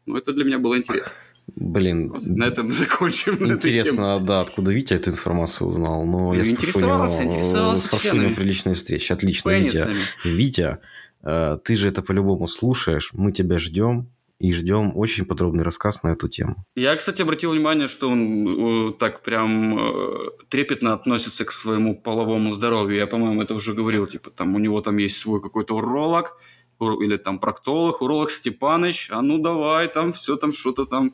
[0.05, 1.17] Ну, это для меня было интересно.
[1.55, 3.33] Блин, На этом закончим.
[3.51, 6.05] Интересно, да, откуда Витя эту информацию узнал.
[6.05, 8.27] Но я Ну, спрошу у него, интересовался, интересовался э, спрошу у членами.
[8.27, 9.13] него при личной встрече.
[9.13, 9.87] Отлично, Витя.
[10.23, 10.77] Витя,
[11.23, 13.11] э, ты же это по-любому слушаешь.
[13.13, 16.55] Мы тебя ждем и ждем очень подробный рассказ на эту тему.
[16.75, 22.51] Я, кстати, обратил внимание, что он э, так прям э, трепетно относится к своему половому
[22.53, 22.97] здоровью.
[22.97, 24.07] Я, по-моему, это уже говорил.
[24.07, 26.37] Типа, там у него там есть свой какой-то уролог,
[26.79, 31.13] ур- или там проктолог, уролог Степаныч, а ну давай, там все там что-то там.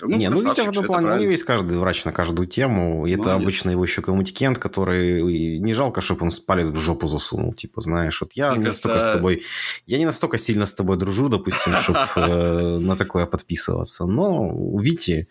[0.00, 1.22] Ну, не, ну Витя в этом плане, у правильно.
[1.22, 3.06] него есть каждый врач на каждую тему.
[3.06, 5.22] И это обычно его еще какой-нибудь Кент, который
[5.58, 7.52] не жалко, чтобы он палец в жопу засунул.
[7.52, 9.42] Типа, знаешь, вот я Мне не кажется- настолько с тобой...
[9.86, 14.06] Я не настолько сильно с тобой дружу, допустим, чтобы на такое подписываться.
[14.06, 15.28] Но у Вити...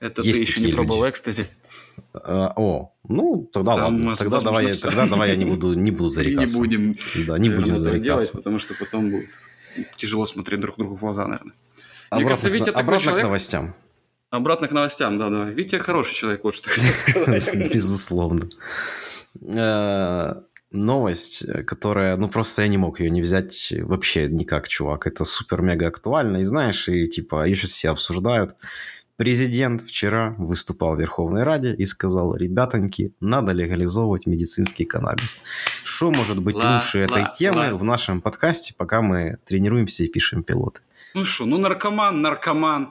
[0.00, 1.46] Это есть ты еще не пробовал экстази?
[2.14, 2.18] э,
[2.56, 4.16] О, ну тогда Там, ладно.
[4.16, 6.56] Тогда давай, тогда давай я не буду, не буду И зарекаться.
[6.56, 8.36] не будем, Да, не будем наверное, этого делать, зарекаться.
[8.36, 9.28] потому что потом будет
[9.96, 11.54] тяжело смотреть друг другу в глаза, наверное.
[12.12, 13.74] Мне Обратно, кажется, к- Витя такой обратно к человек- новостям.
[14.30, 15.44] Обратно к новостям, да-да.
[15.50, 17.54] Витя хороший человек, вот что хотел сказать.
[17.74, 18.48] Безусловно.
[19.40, 20.34] Э,
[20.70, 25.06] Новость, которая, ну просто я не мог ее не взять вообще никак, чувак.
[25.06, 26.38] Это супер-мега актуально.
[26.38, 28.56] И знаешь, и типа, ее сейчас все обсуждают.
[29.18, 35.38] Президент вчера выступал в Верховной Раде и сказал, ребятоньки, надо легализовывать медицинский каннабис.
[35.84, 37.76] Что может быть Ла- лучше этой темы ла.
[37.76, 40.80] в нашем подкасте, пока мы тренируемся и пишем пилоты?
[41.14, 42.90] Ну что, ну наркоман, наркоман.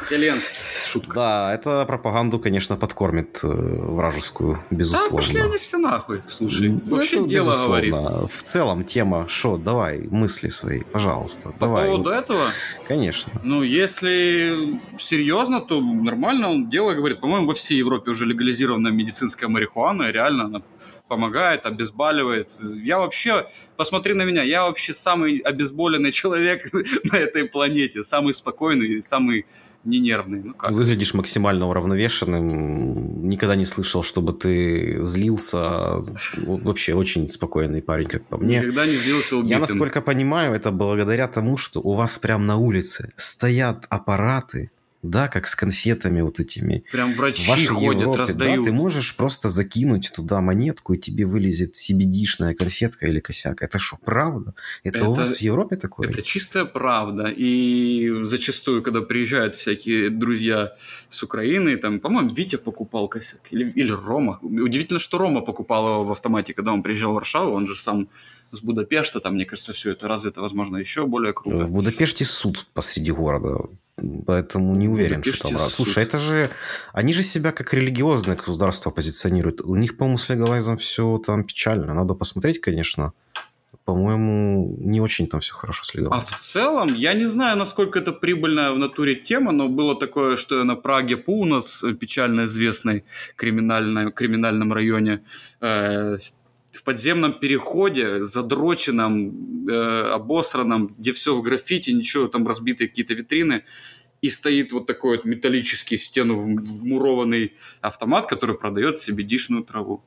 [0.00, 0.56] Зеленский.
[0.86, 1.14] Шутка.
[1.14, 5.16] Да, это пропаганду, конечно, подкормит э, вражескую, Да, безусловно.
[5.16, 6.22] пошли они все нахуй.
[6.28, 7.90] Слушай, Ну, вообще это дело безусловно.
[7.90, 8.30] говорит.
[8.30, 11.48] В целом тема, шо, давай, мысли свои, пожалуйста.
[11.48, 12.44] По давай, поводу вот, этого,
[12.86, 13.32] Конечно.
[13.42, 17.20] ну, если серьезно, то нормально он дело говорит.
[17.20, 20.62] По-моему, во всей Европе уже легализирована медицинская марихуана, реально она
[21.08, 22.52] помогает, обезболивает.
[22.82, 26.70] Я вообще, посмотри на меня, я вообще самый обезболенный человек
[27.04, 29.46] на этой планете, самый спокойный и самый
[29.84, 30.42] ненервный.
[30.42, 30.70] Ну как?
[30.70, 33.28] Выглядишь максимально уравновешенным.
[33.28, 36.02] Никогда не слышал, чтобы ты злился.
[36.36, 38.58] Вообще очень спокойный парень, как по мне.
[38.58, 39.50] Никогда не злился убитым.
[39.50, 44.70] Я, насколько понимаю, это благодаря тому, что у вас прям на улице стоят аппараты,
[45.02, 46.84] да, как с конфетами вот этими.
[46.90, 48.64] Прям врачи вашей ходят, Европе, раздают.
[48.64, 53.62] да, ты можешь просто закинуть туда монетку, и тебе вылезет CBD-шная конфетка или косяк.
[53.62, 54.54] Это что, правда?
[54.82, 56.08] Это, у Это- вас в Европе такое?
[56.08, 57.32] Это чистая правда.
[57.34, 60.74] И зачастую, когда приезжают всякие друзья
[61.08, 63.40] с Украины, там, по-моему, Витя покупал косяк.
[63.52, 64.38] Или, или Рома.
[64.42, 67.52] Удивительно, что Рома покупал его в автомате, когда он приезжал в Варшаву.
[67.52, 68.08] Он же сам
[68.50, 71.66] с Будапешта, там, мне кажется, все это развито, возможно, еще более круто.
[71.66, 73.68] В Будапеште суд посреди города.
[74.26, 75.56] Поэтому не уверен, что Будапеште там...
[75.56, 75.74] раз.
[75.74, 76.50] Слушай, это же...
[76.92, 79.60] Они же себя как религиозное государство позиционируют.
[79.60, 81.94] У них, по-моему, с легалайзом все там печально.
[81.94, 83.12] Надо посмотреть, конечно.
[83.84, 86.36] По-моему, не очень там все хорошо с А легалайзом.
[86.36, 90.62] в целом, я не знаю, насколько это прибыльная в натуре тема, но было такое, что
[90.64, 93.04] на Праге Пунац, печально известной
[93.36, 95.22] криминальной, криминальном районе,
[95.62, 96.18] э,
[96.72, 103.64] в подземном переходе, задроченном, э, обосранном, где все в граффити, ничего, там разбитые какие-то витрины,
[104.20, 110.02] и стоит вот такой вот металлический в стену вм- вмурованный автомат, который продает CBD-шную траву.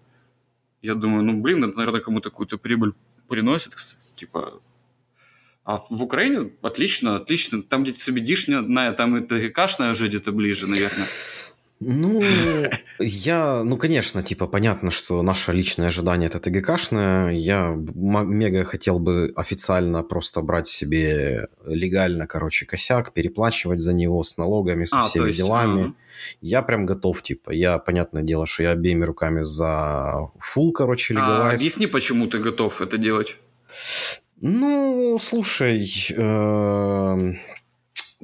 [0.82, 2.94] Я думаю, ну, блин, это, наверное, кому-то какую-то прибыль
[3.28, 4.62] приносит, кстати, типа,
[5.64, 7.62] А в Украине отлично, отлично.
[7.62, 11.06] Там где-то CBD-шная, там и ТГК-шная уже где-то ближе, наверное.
[11.84, 12.22] Ну,
[13.00, 17.32] я, ну, конечно, типа, понятно, что наше личное ожидание это ТГКшное.
[17.32, 24.38] Я мега хотел бы официально просто брать себе легально, короче, косяк, переплачивать за него с
[24.38, 25.82] налогами, со а, всеми есть, делами.
[25.82, 25.94] А...
[26.42, 31.54] Я прям готов, типа, я, понятное дело, что я обеими руками за full, короче, легалайз.
[31.54, 33.38] А, объясни, почему ты готов это делать.
[34.40, 35.84] Ну, слушай,
[36.16, 37.34] э,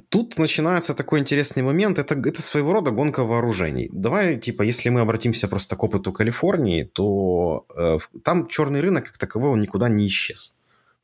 [0.09, 1.99] тут начинается такой интересный момент.
[1.99, 3.89] Это, это своего рода гонка вооружений.
[3.91, 9.17] Давай, типа, если мы обратимся просто к опыту Калифорнии, то э, там черный рынок как
[9.17, 10.56] таковой, он никуда не исчез.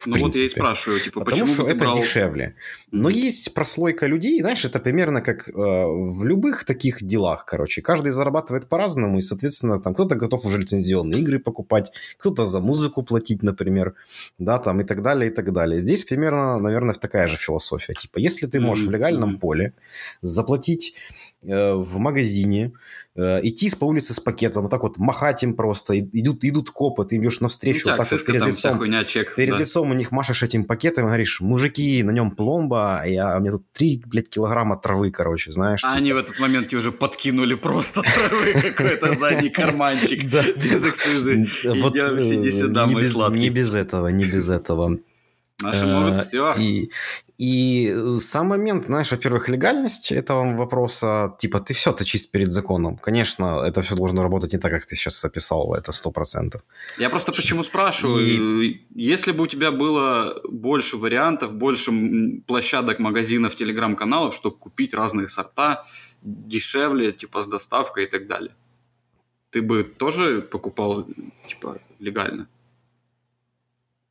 [0.05, 0.23] Ну принципе.
[0.23, 1.97] вот я и спрашиваю, типа, Потому почему что это брал...
[1.97, 2.55] дешевле.
[2.91, 3.13] Но mm-hmm.
[3.13, 7.81] есть прослойка людей, знаешь, это примерно как э, в любых таких делах, короче.
[7.81, 13.03] Каждый зарабатывает по-разному, и, соответственно, там кто-то готов уже лицензионные игры покупать, кто-то за музыку
[13.03, 13.93] платить, например,
[14.39, 15.79] да, там и так далее, и так далее.
[15.79, 17.93] Здесь примерно, наверное, такая же философия.
[17.93, 18.89] Типа, если ты можешь mm-hmm.
[18.89, 19.73] в легальном поле
[20.21, 20.95] заплатить
[21.45, 22.71] в магазине,
[23.15, 27.05] э, идти по улице с пакетом, вот так вот махать им просто, идут, идут копы,
[27.05, 29.59] ты идешь навстречу, ну, вот так вот перед лицом, хуйня, чек, перед да.
[29.59, 33.39] лицом у них машешь этим пакетом и говоришь, мужики, на нем пломба, а я, у
[33.39, 35.83] меня тут 3, блядь, килограмма травы, короче, знаешь.
[35.83, 35.97] А типа.
[35.97, 41.43] они в этот момент тебе уже подкинули просто травы какой-то задний карманчик без эксклюзии.
[41.43, 43.39] Идем, сиди сюда, мой сладкий.
[43.39, 44.99] Не без этого, не без этого.
[45.61, 46.53] Наши могут все.
[46.57, 46.89] И,
[47.37, 52.51] и э, сам момент, знаешь, во-первых, легальность этого вопроса, типа, ты все, ты чист перед
[52.51, 52.97] законом.
[52.97, 56.61] Конечно, это все должно работать не так, как ты сейчас описал, это сто процентов.
[56.97, 58.81] Я просто почему спрашиваю, и...
[58.93, 61.91] если бы у тебя было больше вариантов, больше
[62.45, 65.85] площадок, магазинов, телеграм-каналов, чтобы купить разные сорта,
[66.21, 68.53] дешевле, типа, с доставкой и так далее,
[69.49, 71.07] ты бы тоже покупал,
[71.47, 72.47] типа, легально?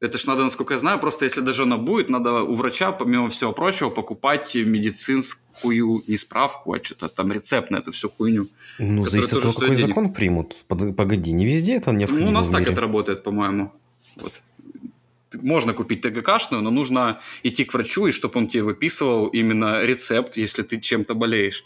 [0.03, 3.29] Это ж надо, насколько я знаю, просто если даже она будет, надо у врача, помимо
[3.29, 8.47] всего прочего, покупать медицинскую не справку, а что-то там рецепт на эту всю хуйню.
[8.81, 9.89] Ну, зависит от того, какой денег.
[9.89, 10.57] закон примут.
[10.67, 12.27] Погоди, не везде это необходимо.
[12.27, 13.73] Ну, у нас так это работает, по-моему.
[14.17, 14.43] Вот.
[15.41, 20.37] Можно купить ТГКшную, но нужно идти к врачу, и чтобы он тебе выписывал именно рецепт,
[20.37, 21.63] если ты чем-то болеешь.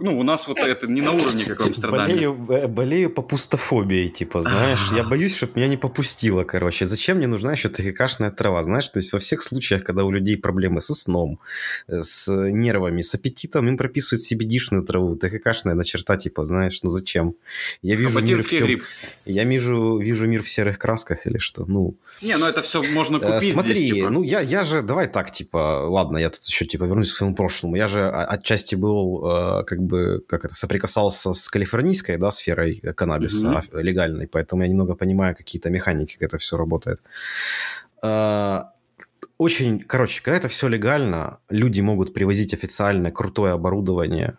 [0.00, 2.14] Ну, у нас вот это не на уровне, как в Амстердаме.
[2.28, 4.92] Болею, болею по пустофобии, типа, знаешь.
[4.92, 6.86] Я боюсь, чтобы меня не попустило, короче.
[6.86, 8.88] Зачем мне нужна еще ТГКшная трава, знаешь?
[8.88, 11.40] То есть во всех случаях, когда у людей проблемы со сном,
[11.88, 15.16] с нервами, с аппетитом, им прописывают CBD-шную траву.
[15.16, 17.34] ТГКшная на черта, типа, знаешь, ну зачем?
[17.82, 18.64] Я вижу мир в тем...
[18.64, 18.84] гриб.
[19.24, 21.94] Я вижу, вижу мир в серых красках или что, ну...
[22.22, 24.10] Не, ну это все можно э, купить Смотри, здесь, типа.
[24.10, 27.34] ну я, я же, давай так, типа, ладно, я тут еще, типа, вернусь к своему
[27.34, 27.76] прошлому.
[27.76, 33.48] Я же отчасти был, э, как бы, как это, соприкасался с калифорнийской, да, сферой каннабиса
[33.48, 33.82] mm-hmm.
[33.82, 37.00] легальной, поэтому я немного понимаю какие-то механики, как это все работает.
[38.02, 38.62] Э,
[39.38, 44.36] очень, короче, когда это все легально, люди могут привозить официально крутое оборудование,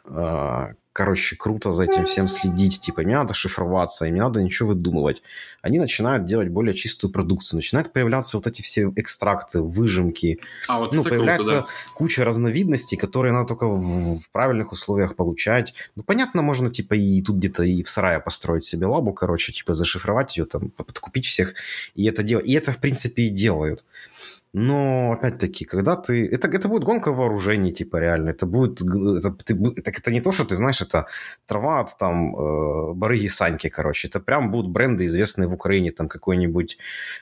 [0.94, 5.22] короче, круто за этим всем следить, типа, не надо шифроваться, им не надо ничего выдумывать.
[5.62, 10.40] Они начинают делать более чистую продукцию, начинают появляться вот эти все экстракты, выжимки.
[10.68, 11.94] А, вот ну, появляется круто, да.
[11.94, 15.74] куча разновидностей, которые надо только в, в правильных условиях получать.
[15.96, 19.74] Ну, понятно, можно, типа, и тут где-то и в сарае построить себе лабу, короче, типа,
[19.74, 21.54] зашифровать ее, там, подкупить всех,
[21.96, 22.48] и это делать.
[22.48, 23.86] И это, в принципе, и делают.
[24.54, 26.28] Но, опять-таки, когда ты...
[26.28, 28.32] Это, это будет гонка вооружений, типа, реально.
[28.32, 28.82] Это будет...
[28.82, 31.06] Это, ты, это, это не то, что ты знаешь, это
[31.46, 34.10] трава от, там, э, барыги Саньки, короче.
[34.10, 36.78] Это прям будут бренды, известные в Украине, там, какой-нибудь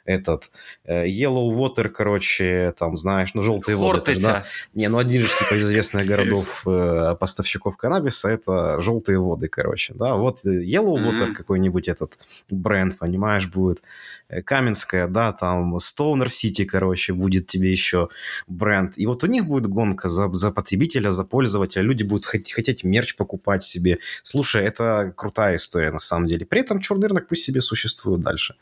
[0.06, 0.52] этот...
[0.86, 4.12] Э, Yellow Water, короче, там, знаешь, ну, желтые воды.
[4.12, 4.46] Это, да?
[4.74, 9.94] Не, ну, один же, типа, из известных городов э, поставщиков каннабиса, это желтые воды, короче,
[9.94, 10.16] да.
[10.16, 11.34] Вот Yellow Water mm-hmm.
[11.34, 12.18] какой-нибудь этот
[12.50, 13.84] бренд, понимаешь, будет.
[14.30, 18.10] Э, Каменская, да, там, Stoner City, короче, будет тебе еще
[18.48, 18.94] бренд.
[18.98, 21.84] И вот у них будет гонка за, за потребителя, за пользователя.
[21.84, 24.00] Люди будут хот- хотеть мерч покупать себе.
[24.24, 26.46] Слушай, это крутая история на самом деле.
[26.46, 28.56] При этом черный рынок пусть себе существует дальше.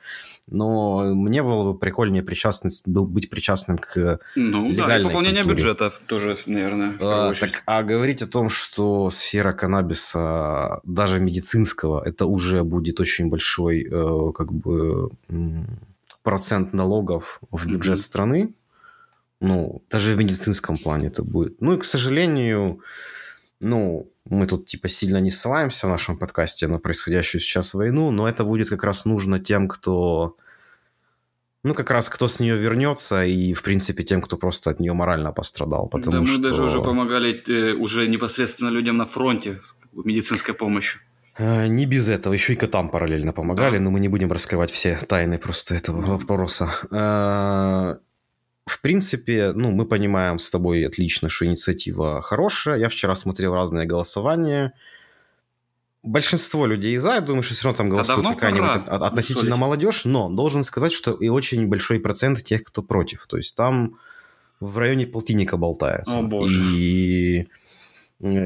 [0.47, 5.55] Но мне было бы прикольнее причастность, был быть причастным к Ну да, и пополнение культуре.
[5.55, 6.95] бюджета тоже, наверное.
[7.01, 13.29] А, так, а говорить о том, что сфера каннабиса, даже медицинского, это уже будет очень
[13.29, 15.09] большой э, как бы
[16.27, 18.01] процент налогов в бюджет mm-hmm.
[18.01, 18.53] страны.
[19.39, 21.61] Ну, даже в медицинском плане это будет.
[21.61, 22.81] Ну и, к сожалению,
[23.61, 28.27] ну, мы тут типа сильно не ссылаемся в нашем подкасте на происходящую сейчас войну, но
[28.27, 30.35] это будет как раз нужно тем, кто...
[31.63, 34.91] Ну, как раз кто с нее вернется, и, в принципе, тем, кто просто от нее
[34.91, 35.87] морально пострадал.
[35.87, 36.41] Потому да, мы что...
[36.41, 39.61] даже уже помогали э, уже непосредственно людям на фронте
[39.93, 40.99] медицинской помощью.
[41.37, 43.83] Э, не без этого, еще и котам параллельно помогали, да.
[43.83, 46.71] но мы не будем раскрывать все тайны просто этого вопроса.
[46.91, 47.97] Э,
[48.65, 52.77] в принципе, ну, мы понимаем с тобой отлично, что инициатива хорошая.
[52.77, 54.73] Я вчера смотрел разные голосования.
[56.03, 59.59] Большинство людей за, я думаю, что все равно там голосуют давно какая-нибудь относительно усолить.
[59.59, 63.25] молодежь, но должен сказать, что и очень большой процент тех, кто против.
[63.27, 63.97] То есть там
[64.59, 66.19] в районе полтинника болтается.
[66.19, 66.63] О, боже.
[66.63, 67.47] И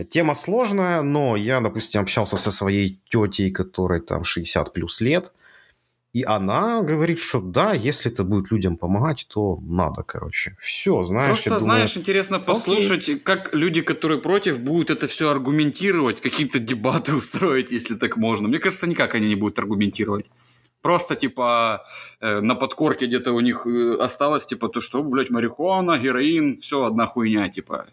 [0.10, 5.34] тема сложная, но я, допустим, общался со своей тетей, которой там 60 плюс лет,
[6.14, 10.58] и она говорит, что да, если это будет людям помогать, то надо, короче.
[10.60, 16.20] Все, знаешь, Просто, думаю, знаешь, интересно послушать, как люди, которые против, будут это все аргументировать,
[16.20, 18.50] какие-то дебаты устроить, если так можно.
[18.50, 20.32] Мне кажется, никак они не будут аргументировать.
[20.82, 21.86] Просто, типа,
[22.20, 26.84] э, на подкорке где-то у них э, осталось, типа, то, что, блядь, марихуана, героин, все
[26.84, 27.86] одна хуйня, типа,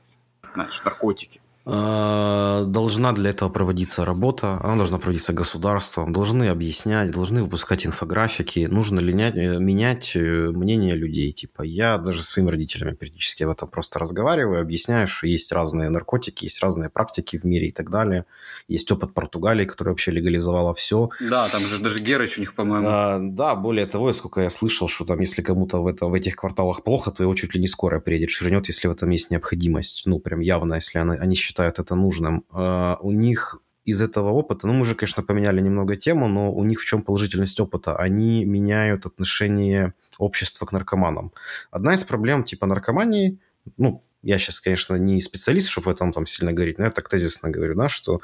[0.54, 1.40] знаешь, наркотики.
[1.68, 8.66] Э, Должна для этого проводиться работа, она должна проводиться государством, должны объяснять, должны выпускать инфографики,
[8.70, 11.30] нужно линять- э, менять э, мнение людей.
[11.32, 15.88] Типа я даже с своими родителями периодически об этом просто разговариваю, объясняю, что есть разные
[15.90, 18.24] наркотики, есть разные практики в мире и так далее.
[18.66, 21.10] Есть опыт Португалии, которая вообще легализовала все.
[21.20, 22.88] Да, там же даже Герыч у них, по-моему.
[22.90, 26.34] А, да, более того, сколько я слышал, что там, если кому-то в, это, в этих
[26.36, 30.02] кварталах плохо, то его чуть ли не скоро приедет, ширнет, если в этом есть необходимость.
[30.06, 32.44] Ну, прям явно, если она- они считают это нужным.
[32.50, 36.62] А, у них из этого опыта, ну, мы же, конечно, поменяли немного тему, но у
[36.64, 37.96] них в чем положительность опыта?
[37.96, 41.32] Они меняют отношение общества к наркоманам.
[41.70, 43.38] Одна из проблем, типа, наркомании,
[43.78, 47.08] ну, я сейчас, конечно, не специалист, чтобы в этом там сильно говорить, но я так
[47.08, 48.20] тезисно говорю, да, что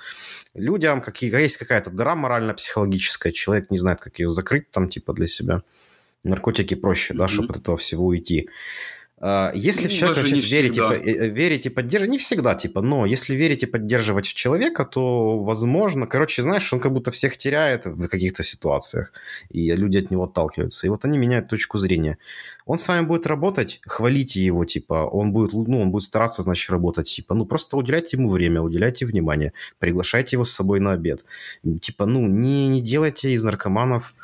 [0.52, 5.26] людям какие, есть какая-то дыра морально-психологическая, человек не знает, как ее закрыть там, типа, для
[5.28, 5.62] себя.
[6.24, 7.28] Наркотики проще, да, Мгм.
[7.32, 8.48] чтобы от этого всего уйти.
[9.20, 10.94] А, Если в Ну, человека даже не начать верить, и, всегда.
[10.96, 15.38] э, верить и поддерживать, не всегда, типа, но если верить и поддерживать в человека, то,
[15.38, 19.12] возможно, короче, знаешь, он как будто всех теряет в каких-то ситуациях,
[19.50, 20.86] и люди от него отталкиваются.
[20.86, 22.18] И вот они меняют точку зрения.
[22.66, 26.70] Он с вами будет работать, хвалите его, типа, он будет, ну, он будет стараться, значит,
[26.70, 31.24] работать, типа, ну, просто уделяйте ему время, уделяйте внимание, приглашайте его с собой на обед.
[31.80, 34.14] Типа, ну, не, не делайте из наркоманов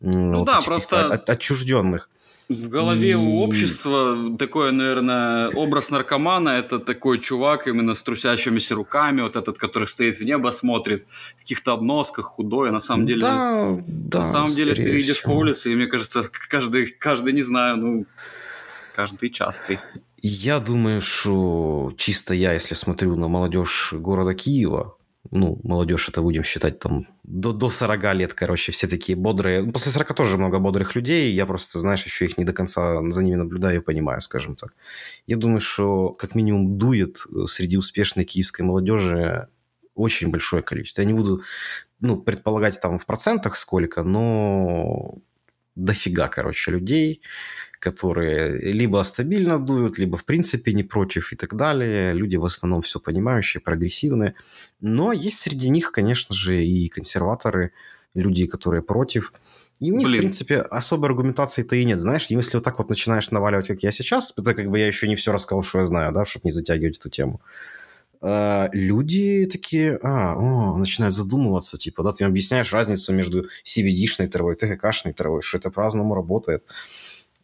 [0.00, 2.08] ну, да, просто- отчужденных.
[2.48, 8.74] В голове И- у общества такой, наверное, образ наркомана– это такой чувак именно с трусящимися
[8.74, 11.06] руками, вот этот, который стоит в небо, смотрит
[11.36, 12.70] в каких-то обносках, худой.
[12.70, 15.34] А На самом деле, да, да, на самом деле ты идешь всего.
[15.34, 18.06] по улице, и мне кажется, каждый, каждый, не знаю, ну,
[18.96, 19.78] каждый частый.
[20.22, 24.96] Я думаю, что чисто я, если смотрю на молодежь города Киева,
[25.30, 29.64] ну, молодежь это будем считать там до, до 40 лет, короче, все такие бодрые.
[29.70, 33.22] После 40 тоже много бодрых людей, я просто, знаешь, еще их не до конца за
[33.22, 34.74] ними наблюдаю и понимаю, скажем так.
[35.26, 39.48] Я думаю, что как минимум дует среди успешной киевской молодежи
[39.94, 41.02] очень большое количество.
[41.02, 41.42] Я не буду,
[42.00, 45.18] ну, предполагать там в процентах сколько, но
[45.74, 47.20] дофига, короче, людей,
[47.78, 52.12] которые либо стабильно дуют, либо в принципе не против и так далее.
[52.12, 54.34] Люди в основном все понимающие, прогрессивные.
[54.80, 57.72] Но есть среди них, конечно же, и консерваторы,
[58.14, 59.32] люди, которые против.
[59.80, 60.18] И у них, Блин.
[60.18, 62.00] в принципе, особой аргументации-то и нет.
[62.00, 65.06] Знаешь, если вот так вот начинаешь наваливать, как я сейчас, это как бы я еще
[65.08, 67.40] не все рассказал, что я знаю, да, чтобы не затягивать эту тему.
[68.20, 74.26] э, люди такие, а, о, начинают задумываться, типа, да, ты им объясняешь разницу между CBD-шной
[74.28, 76.64] травой, ТГК-шной травой, что это по-разному работает.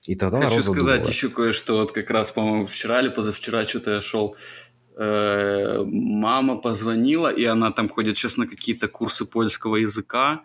[0.06, 1.12] И тогда Хочу сказать задумывается.
[1.12, 1.76] еще кое-что.
[1.78, 4.36] Вот как раз, по-моему, вчера или позавчера что-то я шел.
[4.96, 10.42] э, Мама позвонила, и она там ходит сейчас на какие-то курсы польского языка,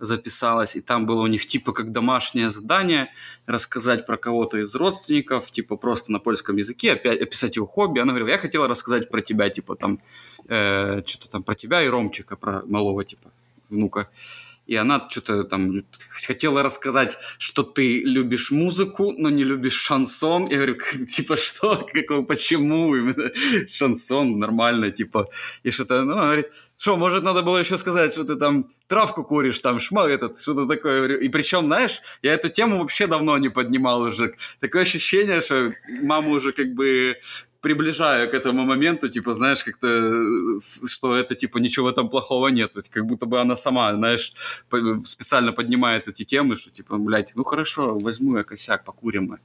[0.00, 3.10] записалась, и там было у них типа как домашнее задание
[3.46, 8.00] рассказать про кого-то из родственников, типа просто на польском языке, опять описать его хобби.
[8.00, 10.00] Она говорила, я хотела рассказать про тебя, типа там,
[10.48, 13.30] э, что-то там про тебя и Ромчика, про малого, типа,
[13.70, 14.08] внука.
[14.66, 15.84] И она что-то там
[16.26, 20.46] хотела рассказать, что ты любишь музыку, но не любишь шансон.
[20.46, 21.86] Я говорю, типа, что?
[21.92, 23.30] Какого, почему именно
[23.66, 24.38] шансон?
[24.38, 25.28] Нормально, типа.
[25.64, 29.24] И что-то, ну, она говорит, что, может, надо было еще сказать, что ты там травку
[29.24, 30.98] куришь, там шмал этот, что-то такое.
[30.98, 34.34] Говорю, И причем, знаешь, я эту тему вообще давно не поднимал уже.
[34.60, 37.16] Такое ощущение, что маму уже как бы
[37.62, 40.58] приближаю к этому моменту, типа, знаешь, как-то, э,
[40.88, 42.74] что это, типа, ничего в этом плохого нет.
[42.90, 44.34] Как будто бы она сама, знаешь,
[45.04, 49.38] специально поднимает эти темы, что, типа, блядь, ну хорошо, возьму я косяк, покурим мы.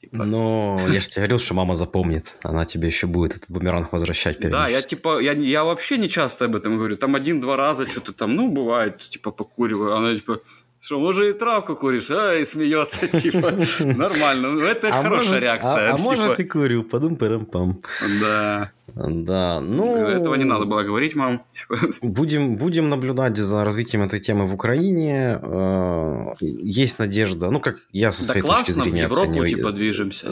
[0.00, 2.36] Типа, Но я же тебе говорил, что мама запомнит.
[2.42, 6.44] Она тебе еще будет этот бумеранг возвращать Да, я типа, я, я вообще не часто
[6.44, 6.96] об этом говорю.
[6.96, 9.96] Там один-два раза что-то там, ну, бывает, типа, покуриваю.
[9.96, 10.40] Она типа,
[10.80, 14.50] Что, может, и травку куришь, а, и смеется, типа, нормально.
[14.50, 15.90] Ну, это а хорошая может, реакция.
[15.90, 16.16] А, а типа...
[16.16, 17.80] может, и курил, подум парам пам
[18.20, 18.72] Да.
[18.94, 19.96] Да, ну...
[19.96, 21.44] Этого не надо было говорить, мам.
[21.52, 21.76] Типа.
[22.02, 25.38] Будем, будем наблюдать за развитием этой темы в Украине.
[25.42, 29.48] Э, есть надежда, ну, как я со своей да точки классно, зрения в Европу, оцениваю.
[29.50, 30.28] типа, движемся.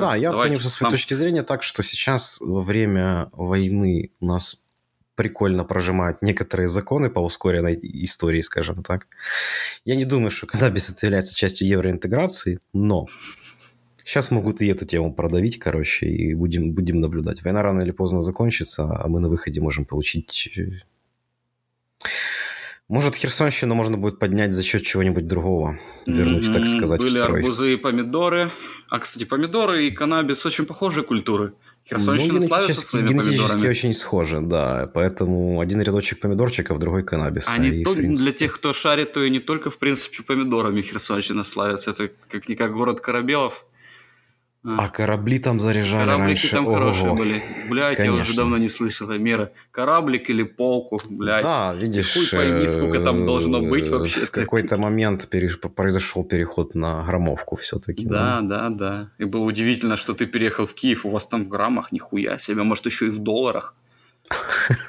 [0.00, 4.64] Да, я оцениваю со своей точки зрения так, что сейчас во время войны у нас
[5.18, 9.08] прикольно прожимают некоторые законы по ускоренной истории, скажем так.
[9.84, 13.08] Я не думаю, что каннабис является частью евроинтеграции, но
[14.04, 17.42] сейчас могут и эту тему продавить, короче, и будем, будем наблюдать.
[17.42, 20.70] Война рано или поздно закончится, а мы на выходе можем получить э,
[22.88, 26.52] может, Херсонщину можно будет поднять за счет чего-нибудь другого, вернуть, mm-hmm.
[26.52, 27.40] так сказать, Были в строй.
[27.40, 28.50] арбузы и помидоры.
[28.90, 31.52] А, кстати, помидоры и каннабис очень похожие культуры.
[31.86, 33.68] Херсонщина ну, славится своими генетически помидорами.
[33.68, 34.90] очень схожи, да.
[34.94, 37.48] Поэтому один рядочек помидорчиков, другой каннабис.
[37.52, 38.24] А не то, принципе...
[38.24, 41.90] для тех, кто шарит, то и не только, в принципе, помидорами Херсонщина славится.
[41.90, 43.66] Это как-никак город Корабелов.
[44.64, 46.50] А, а корабли там заряжали Кораблики раньше.
[46.50, 46.74] там Ого.
[46.74, 47.42] хорошие были.
[47.70, 49.52] Блядь, я уже давно не слышал мера.
[49.70, 51.44] Кораблик или полку, блядь.
[51.44, 52.12] Да, видишь.
[52.12, 54.20] Хуй пойми, сколько там должно быть э, вообще.
[54.20, 55.60] В какой-то момент переш...
[55.60, 58.04] произошел переход на граммовку все-таки.
[58.04, 59.10] Да, да, да, да.
[59.18, 62.64] И было удивительно, что ты переехал в Киев, у вас там в граммах, нихуя себе.
[62.64, 63.76] Может, еще и в долларах.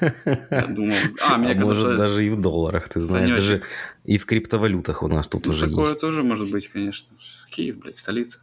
[0.50, 0.94] Я думал,
[1.28, 3.62] а, мне а может даже и в долларах, ты знаешь, даже
[4.04, 6.00] и в криптовалютах у нас тут ну, уже такое есть.
[6.00, 7.08] тоже может быть, конечно.
[7.50, 8.40] Киев, блядь, столица.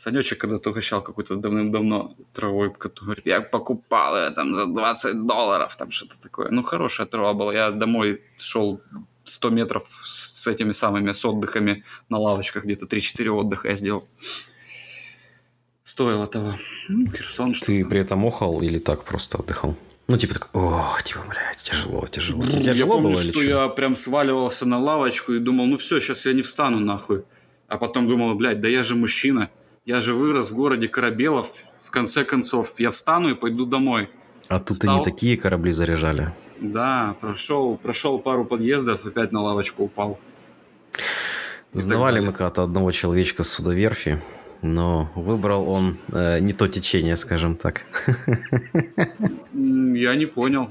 [0.00, 5.76] Санечек когда-то угощал какой-то давным-давно травой, который говорит, я покупал ее там за 20 долларов,
[5.76, 6.48] там что-то такое.
[6.50, 7.52] Ну, хорошая трава была.
[7.52, 8.80] Я домой шел
[9.24, 14.08] 100 метров с этими самыми, с отдыхами на лавочках, где-то 3-4 отдыха я сделал.
[15.82, 16.54] Стоило того.
[16.88, 19.76] Ну, Херсон что Ты при этом охал или так просто отдыхал?
[20.08, 22.42] Ну, типа так, о, типа, блядь, тяжело, тяжело.
[22.42, 26.00] Ну, тяжело я помню, было, что я прям сваливался на лавочку и думал, ну все,
[26.00, 27.24] сейчас я не встану нахуй.
[27.68, 29.50] А потом думал, блядь, да я же мужчина.
[29.86, 31.62] Я же вырос в городе Корабелов.
[31.80, 34.10] В конце концов, я встану и пойду домой.
[34.48, 34.96] А тут Встал.
[34.96, 36.34] и не такие корабли заряжали.
[36.60, 40.18] Да, прошел, прошел пару подъездов, опять на лавочку упал.
[41.72, 44.20] Знавали мы когда-то одного человечка с судоверфи,
[44.60, 47.86] но выбрал он э, не то течение, скажем так.
[49.54, 50.70] Я не понял.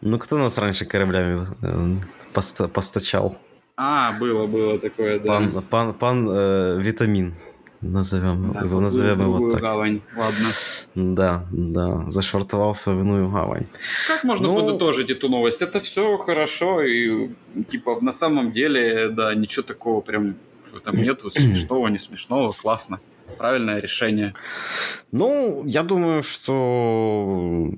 [0.00, 3.38] Ну, кто нас раньше кораблями э, постачал?
[3.76, 5.26] А, было, было такое, да.
[5.26, 7.34] Пан, пан, пан э, Витамин
[7.82, 9.60] назовем, да, его, назовем его так.
[9.60, 10.48] гавань, ладно.
[10.94, 13.66] Да, да, зашвартовался в иную гавань.
[14.08, 14.56] Как можно ну...
[14.56, 15.62] подытожить эту новость?
[15.62, 17.30] Это все хорошо, и
[17.68, 20.36] типа на самом деле, да, ничего такого прям
[20.76, 23.00] этом нету, смешного, не смешного, классно.
[23.38, 24.34] Правильное решение.
[25.10, 26.52] Ну, я думаю, что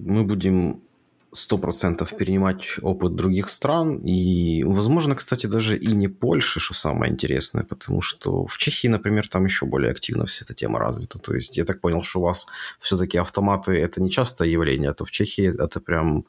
[0.04, 0.80] мы будем
[1.34, 3.98] сто процентов перенимать опыт других стран.
[3.98, 9.28] И, возможно, кстати, даже и не Польши, что самое интересное, потому что в Чехии, например,
[9.28, 11.18] там еще более активно вся эта тема развита.
[11.18, 12.46] То есть я так понял, что у вас
[12.78, 16.24] все-таки автоматы– это не частое явление, а то в Чехии это прям,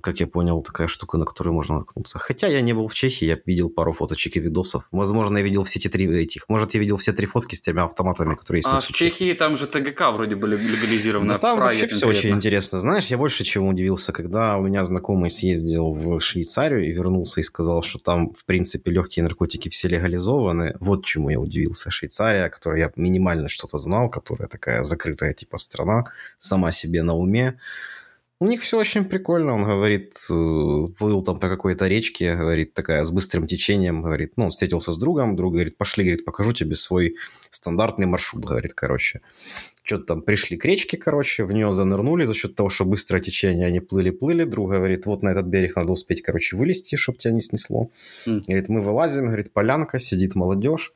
[0.00, 2.18] как я понял, такая штука, на которую можно наткнуться.
[2.18, 4.88] Хотя я не был в Чехии, я видел пару фоточек и видосов.
[4.92, 6.48] Возможно, я видел все эти три этих.
[6.48, 9.56] Может, я видел все три фотки с теми автоматами, которые есть а в Чехии там
[9.56, 11.32] же ТГК вроде были легализированы.
[11.32, 12.80] Да там вообще все очень интересно.
[12.80, 17.42] Знаешь, я больше чему удивился, когда у меня знакомый съездил в Швейцарию и вернулся и
[17.42, 20.76] сказал, что там, в принципе, легкие наркотики все легализованы.
[20.80, 21.90] Вот чему я удивился.
[21.90, 26.04] Швейцария, которая я минимально что-то знал, которая такая закрытая типа страна,
[26.38, 27.58] сама себе на уме.
[28.42, 29.54] У них все очень прикольно.
[29.54, 34.46] Он говорит, э, плыл там по какой-то речке, говорит, такая с быстрым течением, говорит, ну,
[34.46, 37.14] он встретился с другом, друг говорит, пошли, говорит, покажу тебе свой
[37.50, 39.20] стандартный маршрут, говорит, короче
[39.84, 43.68] что-то там пришли к речке, короче, в нее занырнули за счет того, что быстрое течение,
[43.68, 44.42] они плыли-плыли.
[44.42, 47.90] Друг говорит, вот на этот берег надо успеть, короче, вылезти, чтобы тебя не снесло.
[48.26, 48.40] Mm.
[48.44, 50.92] Говорит, мы вылазим, говорит, полянка, сидит молодежь,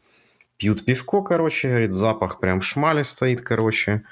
[0.56, 4.02] пьют пивко, короче, говорит, запах прям шмали стоит, короче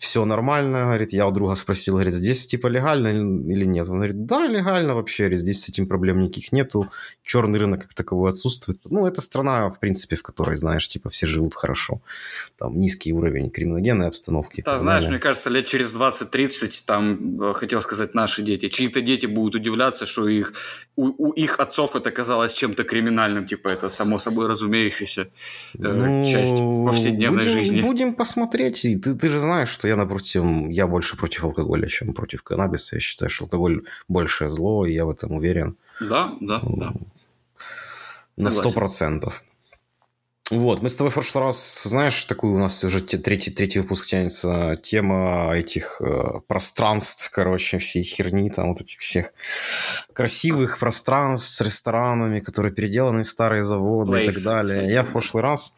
[0.00, 3.86] все нормально, говорит, я у друга спросил, говорит, здесь типа легально или нет?
[3.90, 6.90] Он говорит, да, легально вообще, говорит, здесь с этим проблем никаких нету,
[7.22, 8.80] черный рынок как таковой отсутствует.
[8.86, 12.00] Ну, это страна, в принципе, в которой, знаешь, типа все живут хорошо,
[12.58, 14.62] там низкий уровень криминогенной обстановки.
[14.64, 15.18] Да, знаешь, далее.
[15.18, 20.06] мне кажется, лет через 20-30, там, э, хотел сказать, наши дети, чьи-то дети будут удивляться,
[20.06, 20.54] что их,
[20.96, 25.28] у, у их отцов это казалось чем-то криминальным, типа это само собой разумеющаяся
[25.74, 27.82] э, ну, часть повседневной будем, жизни.
[27.82, 32.42] Будем посмотреть, ты, ты же знаешь, что я напротив, я больше против алкоголя, чем против
[32.42, 32.96] каннабиса.
[32.96, 35.76] Я считаю, что алкоголь большее зло, и я в этом уверен.
[36.00, 36.92] Да, да, да.
[38.36, 39.44] На сто процентов.
[40.50, 44.06] Вот, мы с тобой в прошлый раз, знаешь, такую у нас уже третий, третий выпуск
[44.06, 49.32] тянется, тема этих э, пространств, короче, всей херни, там вот этих всех
[50.12, 54.92] красивых пространств с ресторанами, которые переделаны старые заводы Place, и так далее.
[54.92, 55.76] Я в прошлый раз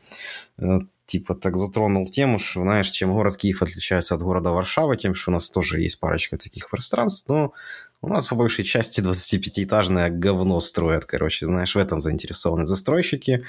[0.56, 0.78] э,
[1.12, 5.30] типа так затронул тему, что, знаешь, чем город Киев отличается от города Варшава, тем, что
[5.30, 7.52] у нас тоже есть парочка таких пространств, но
[8.00, 13.44] у нас по большей части 25-этажное говно строят, короче, знаешь, в этом заинтересованы застройщики.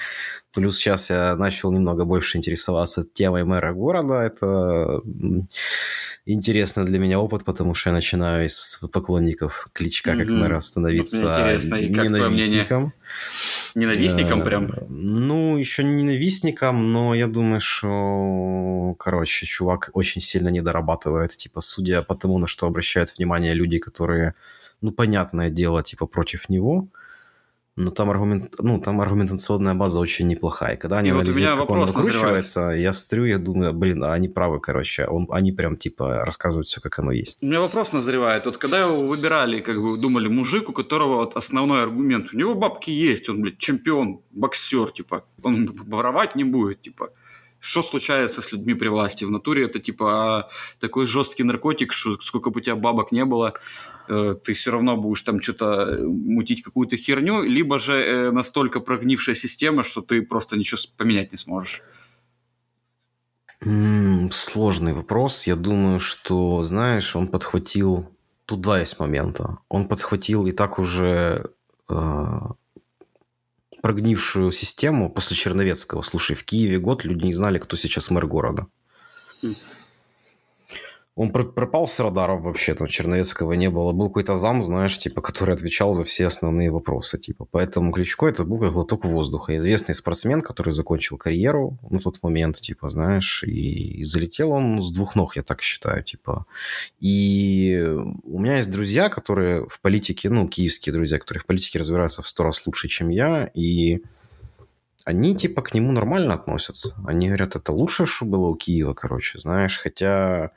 [0.52, 4.20] Плюс сейчас я начал немного больше интересоваться темой мэра города.
[4.20, 5.00] Это
[6.26, 11.76] интересно для меня опыт, потому что я начинаю из поклонников Кличка как мэра становиться интересно.
[11.76, 12.92] И как ненавистником.
[13.74, 14.70] Ненавистником э, прям?
[14.88, 21.60] Ну, еще не ненавистником, но я думаю, что, короче, чувак очень сильно не дорабатывает, типа,
[21.60, 24.34] судя по тому, на что обращают внимание люди, которые,
[24.80, 26.88] ну, понятное дело, типа, против него–
[27.76, 30.76] но там, аргумент, ну, там аргументационная база очень неплохая.
[30.76, 34.28] Когда они и анализируют, вот как он выкручивается, я стрю, я думаю, блин, а они
[34.28, 35.06] правы, короче.
[35.06, 37.42] Он, они прям, типа, рассказывают все, как оно есть.
[37.42, 38.46] У меня вопрос назревает.
[38.46, 42.54] Вот когда его выбирали, как бы думали, мужик, у которого вот основной аргумент, у него
[42.54, 47.10] бабки есть, он, блядь, чемпион, боксер, типа, он воровать не будет, типа
[47.64, 49.24] что случается с людьми при власти?
[49.24, 53.54] В натуре это типа такой жесткий наркотик, что сколько бы у тебя бабок не было,
[54.08, 58.80] э, ты все равно будешь там что-то э, мутить какую-то херню, либо же э, настолько
[58.80, 61.82] прогнившая система, что ты просто ничего поменять не сможешь.
[64.30, 65.46] Сложный вопрос.
[65.46, 68.10] Я думаю, что, знаешь, он подхватил...
[68.44, 69.56] Тут два есть момента.
[69.70, 71.50] Он подхватил и так уже
[73.84, 76.00] прогнившую систему после Черновецкого.
[76.00, 78.66] Слушай, в Киеве год люди не знали, кто сейчас мэр города.
[81.16, 83.92] Он пропал с радаров вообще, там Черновецкого не было.
[83.92, 87.46] Был какой-то зам, знаешь, типа, который отвечал за все основные вопросы, типа.
[87.52, 89.56] Поэтому Кличко это был как глоток воздуха.
[89.56, 94.90] Известный спортсмен, который закончил карьеру на тот момент, типа, знаешь, и, и залетел он с
[94.90, 96.46] двух ног, я так считаю, типа.
[96.98, 97.80] И
[98.24, 102.28] у меня есть друзья, которые в политике, ну, киевские друзья, которые в политике разбираются в
[102.28, 104.02] сто раз лучше, чем я, и
[105.04, 106.96] они типа к нему нормально относятся.
[107.06, 110.50] Они говорят, это лучшее, что было у Киева, короче, знаешь, хотя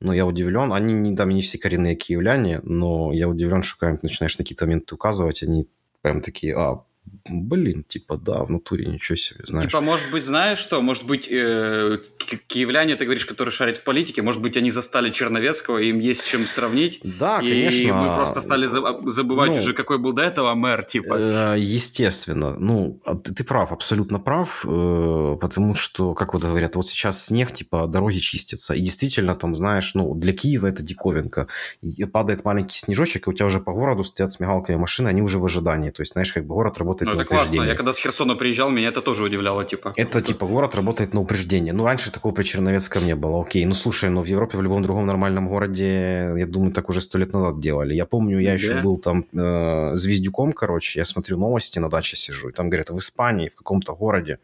[0.00, 0.72] но я удивлен.
[0.72, 4.66] Они не, там не все коренные киевляне, но я удивлен, что когда начинаешь на какие-то
[4.66, 5.68] моменты указывать, они
[6.02, 6.84] прям такие, а,
[7.28, 9.66] блин, типа, да, в натуре ничего себе, знаешь.
[9.66, 10.80] Типа, может быть, знаешь что?
[10.80, 11.98] Может быть, э,
[12.46, 16.46] киевляне, ты говоришь, которые шарят в политике, может быть, они застали Черновецкого, им есть чем
[16.46, 17.00] сравнить?
[17.02, 17.78] Да, и конечно.
[17.78, 21.14] И мы просто стали забывать ну, уже, какой был до этого мэр, типа.
[21.18, 22.56] Э, естественно.
[22.58, 27.26] Ну, а ты, ты прав, абсолютно прав, э, потому что, как вот говорят, вот сейчас
[27.26, 31.48] снег, типа, дороги чистятся, и действительно, там, знаешь, ну, для Киева это диковинка.
[31.82, 35.22] И падает маленький снежочек, и у тебя уже по городу стоят с мигалками машины, они
[35.22, 35.90] уже в ожидании.
[35.90, 37.56] То есть, знаешь, как бы город работает работает ну, на это упреждение.
[37.56, 37.70] классно.
[37.70, 39.92] Я когда с Херсона приезжал, меня это тоже удивляло, типа.
[39.96, 41.72] Это, типа, город работает на упреждение.
[41.72, 43.40] Ну, раньше такого при Черновецком не было.
[43.40, 47.00] Окей, ну, слушай, ну, в Европе, в любом другом нормальном городе, я думаю, так уже
[47.00, 47.94] сто лет назад делали.
[47.94, 48.54] Я помню, я да?
[48.54, 52.90] еще был там э, звездюком, короче, я смотрю новости, на даче сижу, и там говорят,
[52.90, 54.38] в Испании, в каком-то городе,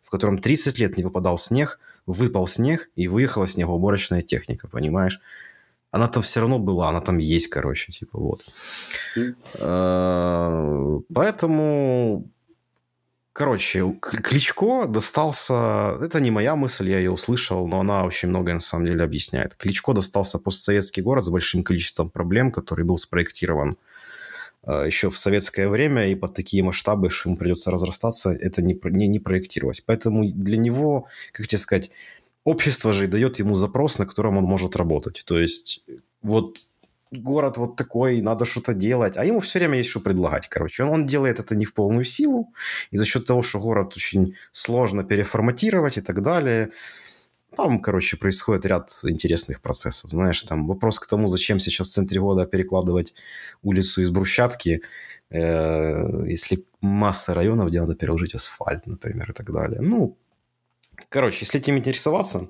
[0.00, 5.20] в котором 30 лет не выпадал снег, выпал снег, и выехала снегоуборочная техника, понимаешь?
[5.92, 8.44] Она там все равно была, она там есть, короче, типа вот.
[9.54, 12.28] Э, поэтому
[13.34, 15.96] Короче, Кличко достался...
[16.02, 19.54] Это не моя мысль, я ее услышал, но она очень многое на самом деле объясняет.
[19.54, 23.74] Кличко достался постсоветский город с большим количеством проблем, который был спроектирован
[24.66, 28.78] э, еще в советское время, и под такие масштабы, что ему придется разрастаться, это не,
[28.84, 29.80] не, не проектировалось.
[29.80, 31.90] Поэтому для него, как тебе сказать,
[32.44, 35.22] общество же дает ему запрос, на котором он может работать.
[35.24, 35.84] То есть
[36.22, 36.58] вот
[37.12, 39.16] город вот такой, надо что-то делать.
[39.16, 40.84] А ему все время есть что предлагать, короче.
[40.84, 42.52] Он, он делает это не в полную силу,
[42.90, 46.70] и за счет того, что город очень сложно переформатировать и так далее,
[47.56, 50.10] там, короче, происходит ряд интересных процессов.
[50.10, 53.12] Знаешь, там вопрос к тому, зачем сейчас в центре года перекладывать
[53.62, 54.80] улицу из брусчатки,
[55.28, 59.82] э, если масса районов, где надо переложить асфальт, например, и так далее.
[59.82, 60.16] Ну,
[61.08, 62.48] короче, если этим интересоваться,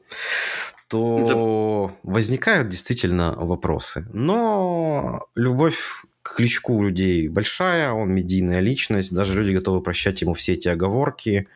[0.88, 1.96] то Это...
[2.02, 4.06] возникают действительно вопросы.
[4.12, 10.34] Но любовь к Кличку у людей большая, он медийная личность, даже люди готовы прощать ему
[10.34, 11.48] все эти оговорки.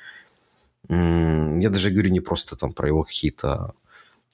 [0.89, 3.75] Я даже говорю не просто там про его какие-то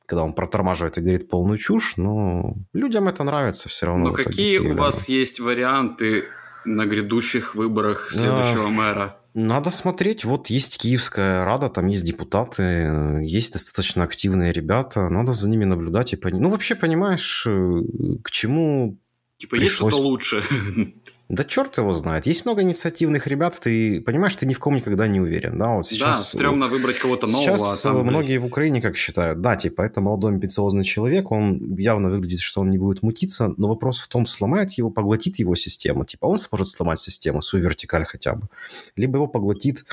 [0.06, 4.08] когда он протормаживает и говорит полную чушь, но людям это нравится все равно.
[4.08, 6.26] Но какие у вас есть варианты
[6.66, 9.16] на грядущих выборах следующего мэра?
[9.35, 10.24] Надо смотреть.
[10.24, 15.09] Вот есть Киевская Рада, там есть депутаты, есть достаточно активные ребята.
[15.09, 16.41] Надо за ними наблюдать и понять.
[16.41, 17.83] Ну, вообще, понимаешь, э,
[18.22, 18.99] к чему
[19.39, 19.70] Типа, пришлось...
[19.72, 20.43] есть что-то лучше.
[21.33, 22.26] Да черт его знает.
[22.26, 25.59] Есть много инициативных ребят, ты понимаешь, ты ни в ком никогда не уверен.
[25.59, 27.57] Да, вот сейчас, да стрёмно выбрать кого-то нового.
[27.57, 31.76] Сейчас а там, многие в Украине как считают, да, типа, это молодой амбициозный человек, он
[31.76, 35.55] явно выглядит, что он не будет мутиться, но вопрос в том, сломает его, поглотит его
[35.55, 36.05] система.
[36.05, 38.49] Типа, он сможет сломать систему, свою вертикаль хотя бы.
[38.97, 39.87] Либо его поглотит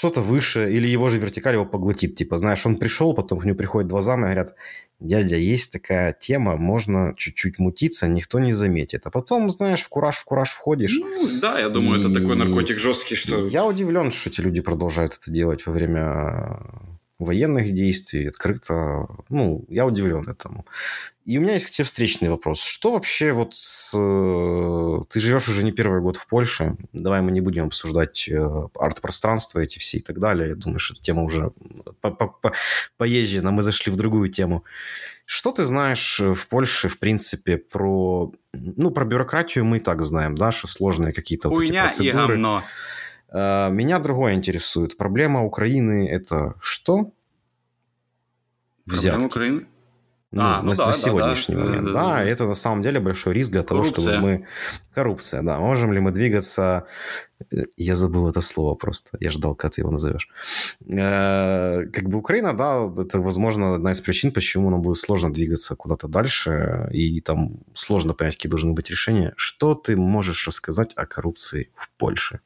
[0.00, 2.14] что-то выше, или его же вертикаль его поглотит.
[2.14, 4.54] Типа, знаешь, он пришел, потом к нему приходят два зама и говорят,
[4.98, 9.02] дядя, есть такая тема, можно чуть-чуть мутиться, никто не заметит.
[9.04, 10.96] А потом, знаешь, в кураж, в кураж входишь.
[10.98, 12.00] Ну, да, я думаю, и...
[12.00, 13.46] это такой наркотик жесткий, что...
[13.46, 16.60] Я удивлен, что эти люди продолжают это делать во время
[17.20, 19.06] военных действий, открыто.
[19.28, 20.64] Ну, я удивлен этому.
[21.26, 22.62] И у меня есть к тебе встречный вопрос.
[22.62, 23.94] Что вообще вот с...
[23.96, 26.76] Э, ты живешь уже не первый год в Польше.
[26.92, 30.48] Давай мы не будем обсуждать э, арт-пространство эти все и так далее.
[30.48, 31.52] Я думаю, что эта тема уже
[32.96, 33.50] поезжена.
[33.50, 34.64] Мы зашли в другую тему.
[35.26, 38.32] Что ты знаешь в Польше, в принципе, про...
[38.52, 42.24] Ну, про бюрократию мы и так знаем, да, что сложные какие-то Хуйня вот эти процедуры.
[42.24, 42.64] и говно.
[43.32, 44.96] Э, меня другое интересует.
[44.96, 47.12] Проблема Украины– это что?
[48.86, 49.10] Взятки.
[49.10, 49.66] Проблема Украины?
[50.32, 51.86] Ну, а, ну на, да, на сегодняшний да, момент.
[51.86, 53.94] Да, да, да, это на самом деле большой риск для Коррупция.
[53.94, 54.46] того, чтобы мы...
[54.94, 55.58] Коррупция, да.
[55.58, 56.86] Можем ли мы двигаться...
[57.52, 59.18] Э, я забыл это слово просто.
[59.18, 60.28] Я ждал, когда ты его назовешь.
[60.86, 65.74] Э, как бы Украина, да, это, возможно, одна из причин, почему нам будет сложно двигаться
[65.74, 69.32] куда-то дальше, и там сложно понять, какие должны быть решения.
[69.36, 72.38] Что ты можешь рассказать о коррупции в Польше?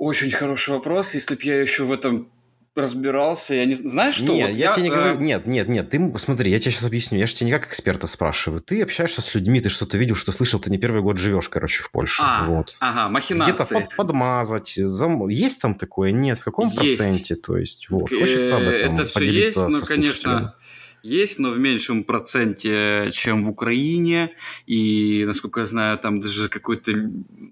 [0.00, 1.12] Очень хороший вопрос.
[1.12, 2.32] Если бы я еще в этом
[2.74, 4.32] разбирался, я не знаешь что?
[4.32, 6.70] Нет, вот я, я тебе не говорю, э, нет, нет, нет, ты смотри, я тебе
[6.70, 9.98] сейчас объясню, я же тебя не как эксперта спрашиваю, ты общаешься с людьми, ты что-то
[9.98, 12.76] видел, что слышал, ты не первый год живешь, короче, в Польше, а, вот.
[12.80, 13.52] Ага, махинации.
[13.52, 15.28] Где-то под, подмазать, зам...
[15.28, 16.76] есть там такое, нет, в каком есть.
[16.76, 20.54] проценте, то есть, вот, хочется об этом Это все есть, но, конечно,
[21.02, 24.32] есть, но в меньшем проценте, чем в Украине.
[24.66, 26.92] И, насколько я знаю, там даже какой-то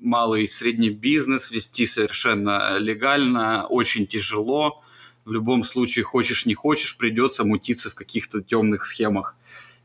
[0.01, 4.83] малый и средний бизнес вести совершенно легально, очень тяжело.
[5.25, 9.37] В любом случае, хочешь не хочешь, придется мутиться в каких-то темных схемах.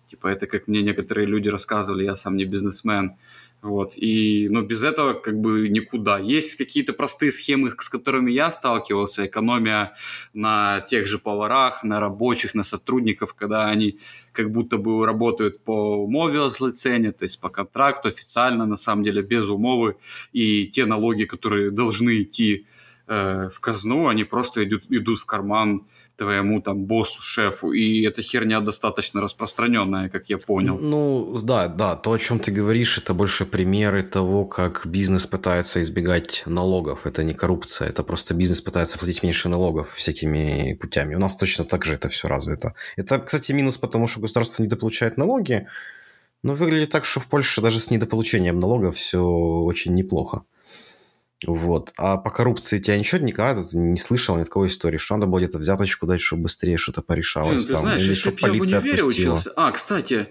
[0.10, 3.16] Типа это как мне некоторые люди рассказывали, я сам не бизнесмен.
[3.64, 3.94] Вот.
[3.96, 6.20] И, ну, без этого как бы никуда.
[6.20, 9.26] Есть какие-то простые схемы, с которыми я сталкивался.
[9.26, 9.94] Экономия
[10.34, 14.00] на тех же поварах, на рабочих, на сотрудников, когда они
[14.34, 19.06] как будто бы работают по умове о злоцене, то есть по контракту официально, на самом
[19.06, 19.96] деле без умовы.
[20.34, 22.68] И те налоги, которые должны идти
[23.08, 27.72] э, в казну, они просто идут, идут в карман твоему там боссу, шефу.
[27.72, 30.78] И эта херня достаточно распространенная, как я понял.
[30.80, 35.82] Ну, да, да, то, о чем ты говоришь, это больше примеры того, как бизнес пытается
[35.82, 37.06] избегать налогов.
[37.06, 41.16] Это не коррупция, это просто бизнес пытается платить меньше налогов всякими путями.
[41.16, 42.74] У нас точно так же это все развито.
[42.96, 45.68] Это, кстати, минус, потому что государство недополучает налоги,
[46.44, 50.44] но выглядит так, что в Польше даже с недополучением налогов все очень неплохо.
[51.48, 51.94] Вот.
[51.98, 55.40] А по коррупции тебя ничего никогда тут не слышал ни такой истории, что надо было
[55.40, 57.56] где-то взяточку дать, чтобы быстрее что-то порешалось.
[57.56, 59.52] Блин, ты там, знаешь, или если бы я в универе учился...
[59.56, 60.30] А, кстати,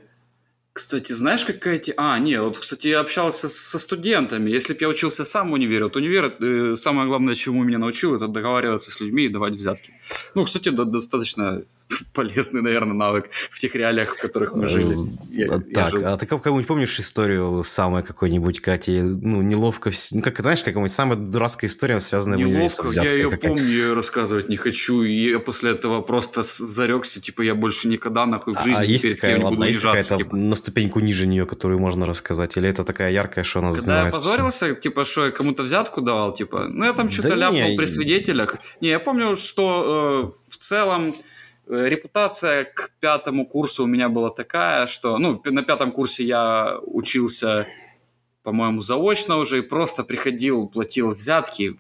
[0.75, 1.93] кстати, знаешь, какая те...
[1.99, 4.51] А, нет, вот, кстати, я общался со студентами.
[4.51, 8.15] Если бы я учился сам в универе, вот универ, э, самое главное, чему меня научил,
[8.15, 9.93] это договариваться с людьми и давать взятки.
[10.35, 11.65] Ну, кстати, да, достаточно
[12.15, 14.97] полезный, наверное, навык в тех реалиях, в которых мы жили.
[15.31, 16.07] Я, так, я жил.
[16.07, 21.19] а ты кого-нибудь помнишь историю самой какой-нибудь, Кати, ну, неловко, ну, как, знаешь, какая-нибудь самая
[21.19, 23.41] дурацкая история, связанная неловко, с я ее как...
[23.43, 27.89] помню, я ее рассказывать не хочу, и я после этого просто зарекся, типа, я больше
[27.89, 30.17] никогда, нахуй, в а, жизни а, есть перед кем не буду унижаться.
[30.17, 30.35] Типа.
[30.63, 34.67] Ступеньку ниже нее, которую можно рассказать, или это такая яркая, что она Когда я позорился,
[34.67, 34.75] все?
[34.75, 37.87] типа, что я кому-то взятку давал, типа, ну, я там что-то да ляпнул не, при
[37.87, 38.57] свидетелях.
[38.81, 41.15] Не, я помню, что э, в целом
[41.69, 46.79] Э, репутация к пятому курсу у меня была такая, что, ну, на пятом курсе я
[46.83, 47.67] учился
[48.43, 51.77] по-моему, заочно уже, и просто приходил, платил взятки,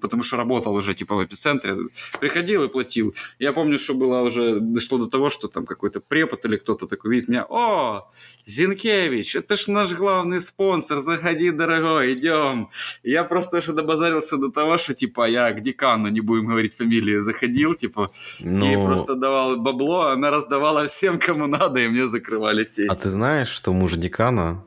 [0.00, 1.76] потому что работал уже типа в эпицентре,
[2.20, 3.14] приходил и платил.
[3.38, 7.10] Я помню, что было уже, дошло до того, что там какой-то препод или кто-то такой
[7.10, 8.10] видит меня, о,
[8.44, 12.68] Зинкевич, это ж наш главный спонсор, заходи, дорогой, идем.
[13.02, 17.20] Я просто уже добазарился до того, что типа я к декану, не будем говорить фамилии,
[17.20, 18.08] заходил, типа,
[18.40, 18.72] Но...
[18.72, 18.86] и ну.
[18.86, 22.92] просто давал бабло, она раздавала всем, кому надо, и мне закрывали сессию.
[22.92, 24.64] А ты знаешь, что муж декана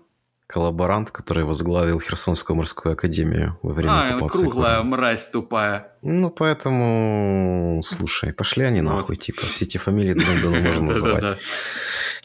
[0.47, 4.39] коллаборант, который возглавил Херсонскую морскую академию во время а, оккупации.
[4.39, 5.91] круглая мразь тупая.
[6.01, 9.23] Ну, поэтому, слушай, пошли они нахуй, вот.
[9.23, 11.39] типа, все эти фамилии давно можно называть.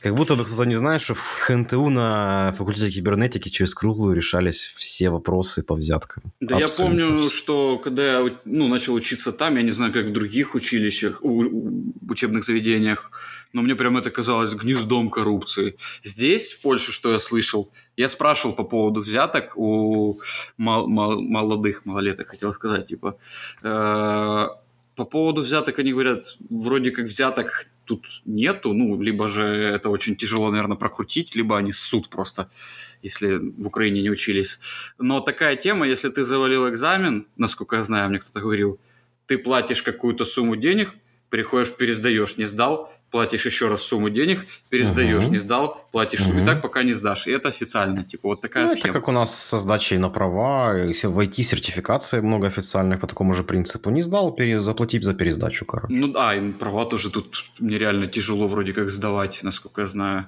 [0.00, 4.72] Как будто бы кто-то не знает, что в ХНТУ на факультете кибернетики через круглую решались
[4.76, 6.22] все вопросы по взяткам.
[6.40, 7.00] Да Абсолютно.
[7.00, 10.54] я помню, что когда я ну, начал учиться там, я не знаю, как в других
[10.54, 13.10] училищах, учебных заведениях,
[13.52, 15.76] но мне прям это казалось гнездом коррупции.
[16.02, 20.20] Здесь, в Польше, что я слышал, я спрашивал по поводу взяток у
[20.56, 23.16] мал- мал- молодых, малолеток, хотел сказать, типа,
[23.62, 24.48] э-
[24.94, 30.16] по поводу взяток они говорят, вроде как взяток тут нету, ну, либо же это очень
[30.16, 32.50] тяжело, наверное, прокрутить, либо они суд просто,
[33.02, 34.58] если в Украине не учились.
[34.98, 38.78] Но такая тема, если ты завалил экзамен, насколько я знаю, мне кто-то говорил,
[39.26, 40.94] ты платишь какую-то сумму денег,
[41.30, 45.32] приходишь, пересдаешь, не сдал, платишь еще раз сумму денег, пересдаешь, угу.
[45.32, 46.38] не сдал, платишь угу.
[46.38, 47.28] и так пока не сдашь.
[47.28, 48.90] И это официально, типа вот такая ну, схема.
[48.90, 53.44] Это как у нас со сдачей на права, в IT-сертификации много официальных по такому же
[53.44, 53.90] принципу.
[53.90, 55.94] Не сдал, заплатить за пересдачу, короче.
[55.94, 60.26] Ну да, и права тоже тут мне реально тяжело вроде как сдавать, насколько я знаю.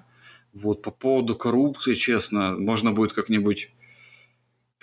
[0.52, 3.70] Вот по поводу коррупции, честно, можно будет как-нибудь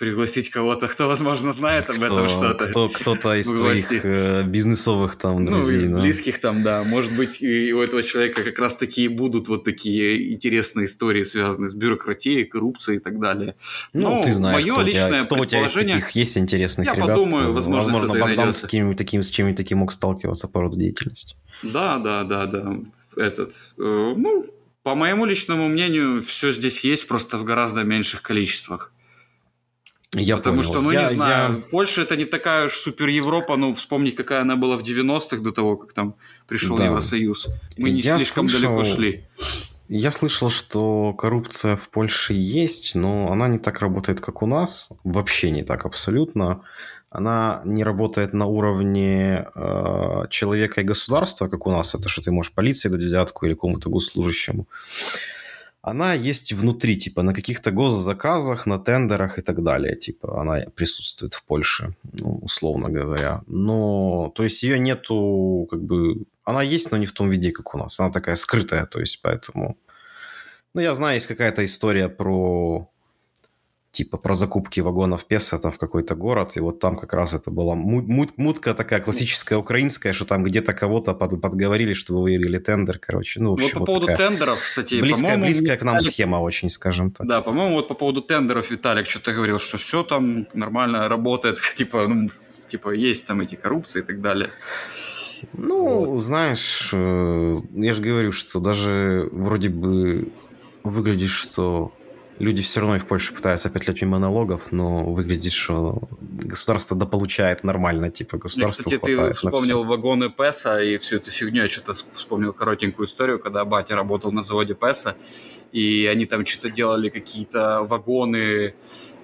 [0.02, 2.66] пригласить кого-то, кто, возможно, знает об кто, этом что-то.
[2.66, 5.86] Кто, кто-то из твоих э, бизнесовых там ну, друзей.
[5.86, 6.02] Ну, да.
[6.02, 6.82] близких там, да.
[6.82, 11.68] Может быть, и у этого человека как раз таки будут вот такие интересные истории, связанные
[11.68, 13.54] с бюрократией, коррупцией и так далее.
[13.92, 16.36] Ну, Но ты знаешь, мое кто, личное у тебя, кто у тебя из таких есть
[16.36, 17.08] интересных я ребят.
[17.08, 20.76] Я подумаю, возможно, Возможно, Богдан с, каким таким, с чем-нибудь таким мог сталкиваться по роду
[20.76, 21.36] деятельности.
[21.62, 22.74] Да, да, да, да.
[23.16, 24.46] Этот, э, ну,
[24.82, 28.92] по моему личному мнению, все здесь есть, просто в гораздо меньших количествах.
[30.14, 30.70] Я Потому понял.
[30.70, 31.62] что, ну, я, не знаю, я...
[31.70, 35.52] Польша это не такая уж супер Европа, ну, вспомнить, какая она была в 90-х до
[35.52, 36.84] того, как там пришел да.
[36.84, 37.48] Евросоюз.
[37.78, 38.76] Мы не я слишком слышал...
[38.76, 39.24] далеко шли.
[39.88, 44.90] Я слышал, что коррупция в Польше есть, но она не так работает, как у нас.
[45.02, 46.60] Вообще не так абсолютно.
[47.08, 51.94] Она не работает на уровне э, человека и государства, как у нас.
[51.94, 54.66] Это что ты можешь полиции дать взятку или кому-то госслужащему
[55.82, 59.96] она есть внутри, типа на каких-то госзаказах, на тендерах и так далее.
[59.96, 63.42] Типа она присутствует в Польше, ну, условно говоря.
[63.48, 67.74] Но, то есть ее нету, как бы, она есть, но не в том виде, как
[67.74, 67.98] у нас.
[67.98, 69.76] Она такая скрытая, то есть поэтому...
[70.74, 72.88] Ну, я знаю, есть какая-то история про
[73.92, 77.50] типа про закупки вагонов Песа там в какой-то город, и вот там как раз это
[77.50, 82.98] была мут, мутка такая классическая украинская, что там где-то кого-то под, подговорили, чтобы выиграли тендер,
[82.98, 83.40] короче.
[83.40, 86.12] Ну, общем, вот по вот поводу тендеров, кстати, близкая, близкая к нам Виталик...
[86.12, 87.26] схема очень, скажем так.
[87.26, 92.08] Да, по-моему, вот по поводу тендеров Виталик что-то говорил, что все там нормально работает, типа,
[92.08, 92.30] ну,
[92.66, 94.48] типа есть там эти коррупции и так далее.
[95.52, 96.20] Ну, вот.
[96.20, 100.32] знаешь, э, я же говорю, что даже вроде бы
[100.82, 101.92] выглядит, что
[102.42, 107.62] люди все равно и в Польше пытаются петлять мимо налогов, но выглядит, что государство дополучает
[107.64, 112.52] нормально, типа государство Кстати, ты вспомнил вагоны ПЭСа и всю эту фигню, я что-то вспомнил
[112.52, 115.16] коротенькую историю, когда батя работал на заводе ПЭСа,
[115.70, 118.74] и они там что-то делали какие-то вагоны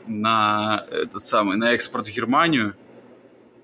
[0.06, 2.74] на этот самый, на экспорт в Германию,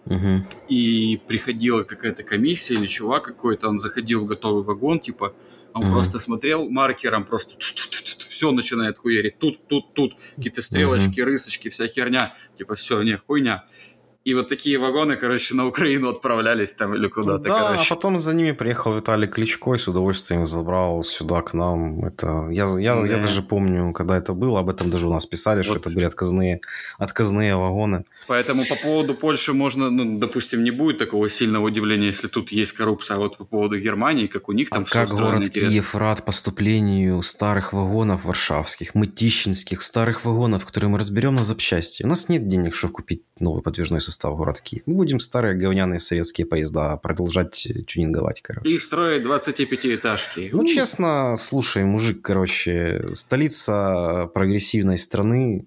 [0.07, 0.43] Угу.
[0.69, 5.33] И приходила какая-то комиссия или чувак какой-то, он заходил в готовый вагон, типа,
[5.73, 5.93] он угу.
[5.95, 7.57] просто смотрел маркером, просто
[8.45, 9.39] все начинает хуярить.
[9.39, 10.17] Тут, тут, тут.
[10.37, 11.25] Какие-то стрелочки, mm-hmm.
[11.25, 12.35] рысочки, вся херня.
[12.59, 13.65] Типа, все, не, хуйня.
[14.25, 17.93] И вот такие вагоны, короче, на Украину отправлялись там или куда-то, да, короче.
[17.93, 22.05] а потом за ними приехал Виталий Кличко и с удовольствием забрал сюда к нам.
[22.07, 23.07] Это я, я, да.
[23.07, 25.67] я даже помню, когда это было, об этом даже у нас писали, вот.
[25.67, 26.61] что это были отказные,
[26.99, 28.05] отказные вагоны.
[28.27, 32.73] Поэтому по поводу Польши можно, ну, допустим, не будет такого сильного удивления, если тут есть
[32.73, 35.71] коррупция, а вот по поводу Германии, как у них там а все как город интересно.
[35.71, 42.03] Киев рад поступлению старых вагонов варшавских, мытищинских, старых вагонов, которые мы разберем на запчасти.
[42.03, 44.83] У нас нет денег, чтобы купить новый подвижной состав город Киев.
[44.87, 48.69] Мы будем старые говняные советские поезда продолжать тюнинговать, короче.
[48.69, 50.51] И строить 25-этажки.
[50.53, 55.67] Ну, честно, слушай, мужик, короче, столица прогрессивной страны,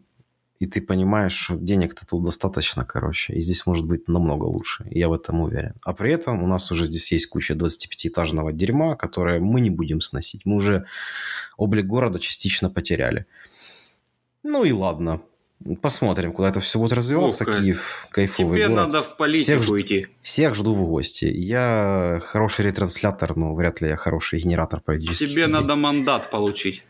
[0.59, 5.07] и ты понимаешь, что денег-то тут достаточно, короче, и здесь может быть намного лучше, я
[5.07, 5.73] в этом уверен.
[5.83, 10.01] А при этом у нас уже здесь есть куча 25-этажного дерьма, которое мы не будем
[10.01, 10.45] сносить.
[10.45, 10.85] Мы уже
[11.57, 13.25] облик города частично потеряли.
[14.43, 15.21] Ну и ладно.
[15.81, 17.43] Посмотрим, куда это все будет развиваться.
[17.43, 18.85] О, Киев кайфовый Тебе город.
[18.93, 20.07] надо в политику всех, идти.
[20.21, 21.25] Всех жду в гости.
[21.25, 25.53] Я хороший ретранслятор, но вряд ли я хороший генератор политических Тебе идей.
[25.53, 26.83] надо мандат получить.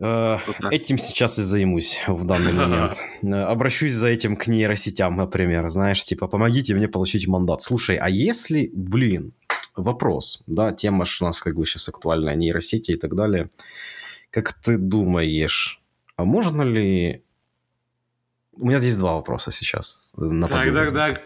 [0.00, 0.38] Э,
[0.70, 3.02] этим сейчас и займусь в данный момент.
[3.22, 5.68] Э, обращусь за этим к нейросетям, например.
[5.68, 7.62] Знаешь, типа, помогите мне получить мандат.
[7.62, 9.32] Слушай, а если, блин,
[9.76, 13.50] вопрос, да, тема у нас как бы сейчас актуальная, нейросети и так далее.
[14.30, 15.82] Как ты думаешь,
[16.16, 17.22] а можно ли
[18.54, 20.12] у меня здесь два вопроса сейчас.
[20.16, 21.22] На так, так, так.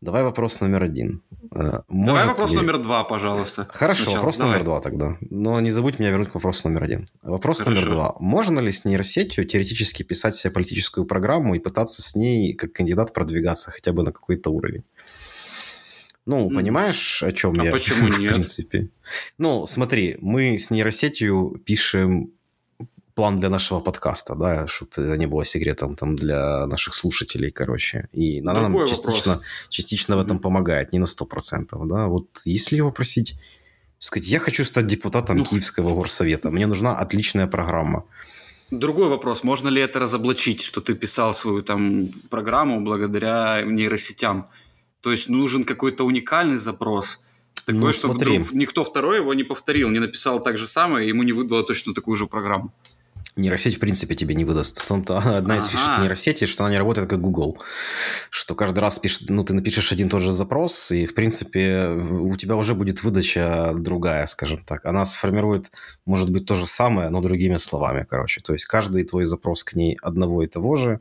[0.00, 1.22] Давай вопрос номер один.
[1.56, 2.56] Э, может Давай вопрос ли...
[2.56, 3.66] номер два, пожалуйста.
[3.72, 4.16] Хорошо, Сначала.
[4.16, 4.52] вопрос Давай.
[4.52, 5.16] номер два тогда.
[5.20, 7.04] Но не забудь меня вернуть к вопросу номер один.
[7.22, 7.80] Вопрос Хорошо.
[7.80, 8.16] номер два.
[8.20, 13.12] Можно ли с нейросетью теоретически писать себе политическую программу и пытаться с ней как кандидат
[13.12, 14.84] продвигаться хотя бы на какой-то уровень?
[16.26, 17.72] Ну, понимаешь, о чем а я?
[17.72, 18.32] почему в нет?
[18.32, 18.90] принципе.
[19.38, 22.32] Ну, смотри, мы с нейросетью пишем
[23.16, 28.08] план для нашего подкаста, да, чтобы это не было секретом там для наших слушателей, короче.
[28.12, 29.40] И она Другой нам частично,
[29.70, 32.06] частично в этом помогает, не на 100%, да.
[32.06, 33.34] Вот если его просить,
[33.98, 38.04] сказать, я хочу стать депутатом ну, Киевского горсовета, мне нужна отличная программа.
[38.70, 44.44] Другой вопрос, можно ли это разоблачить, что ты писал свою там программу благодаря нейросетям?
[45.00, 47.18] То есть нужен какой-то уникальный запрос,
[47.64, 51.08] такой, ну, что вдруг никто второй его не повторил, не написал так же самое, и
[51.08, 52.72] ему не выдало точно такую же программу
[53.36, 54.80] нейросеть в принципе тебе не выдаст.
[54.80, 55.72] В том-то одна из ага.
[55.72, 57.58] фишек нейросети, что она не работает как Google.
[58.30, 61.88] Что каждый раз пишет, ну, ты напишешь один и тот же запрос, и, в принципе,
[61.88, 64.84] у тебя уже будет выдача другая, скажем так.
[64.86, 65.70] Она сформирует,
[66.06, 68.40] может быть, то же самое, но другими словами, короче.
[68.40, 71.00] То есть каждый твой запрос к ней одного и того же,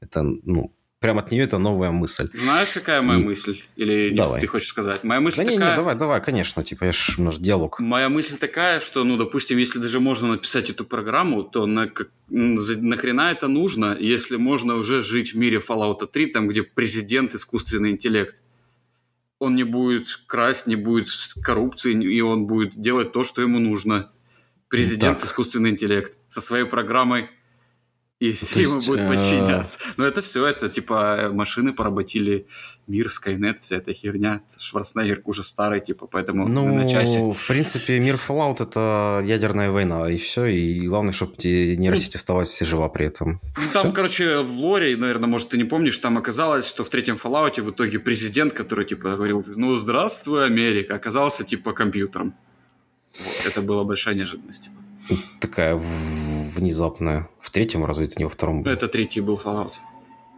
[0.00, 0.72] это, ну,
[1.04, 2.30] прямо от нее это новая мысль.
[2.32, 3.24] Знаешь, какая моя и...
[3.24, 3.60] мысль?
[3.76, 4.40] Или давай.
[4.40, 5.04] ты хочешь сказать?
[5.04, 5.58] Моя мысль да такая...
[5.58, 7.78] Не, не, давай, давай, конечно, типа, я ж, наш диалог.
[7.78, 12.08] Моя мысль такая, что, ну, допустим, если даже можно написать эту программу, то на, как,
[12.30, 17.90] нахрена это нужно, если можно уже жить в мире Fallout 3, там, где президент искусственный
[17.90, 18.42] интеллект.
[19.38, 21.08] Он не будет красть, не будет
[21.42, 24.10] коррупции, и он будет делать то, что ему нужно.
[24.68, 25.28] Президент так.
[25.28, 27.28] искусственный интеллект со своей программой
[28.30, 29.78] и все ему будет э, подчиняться.
[29.96, 32.46] Но это все, это типа машины поработили
[32.86, 34.40] мир, Skynet, вся эта херня.
[34.56, 37.20] Шварценеггер уже старый, типа, поэтому ну, на часе.
[37.20, 40.44] в принципе, мир Fallout это ядерная война, и все.
[40.44, 43.40] И главное, чтобы нейросеть оставалась жива при этом.
[43.72, 43.92] Там, все.
[43.92, 47.70] короче, в лоре, наверное, может, ты не помнишь, там оказалось, что в третьем Fallout в
[47.70, 52.34] итоге президент, который, типа, говорил, ну, здравствуй, Америка, оказался, типа, компьютером.
[53.18, 54.76] Вот, это была большая неожиданность, типа.
[55.40, 55.80] Такая
[56.56, 57.28] внезапная.
[57.54, 58.72] Третьем разве это не во втором был?
[58.72, 59.74] Это третий был Fallout.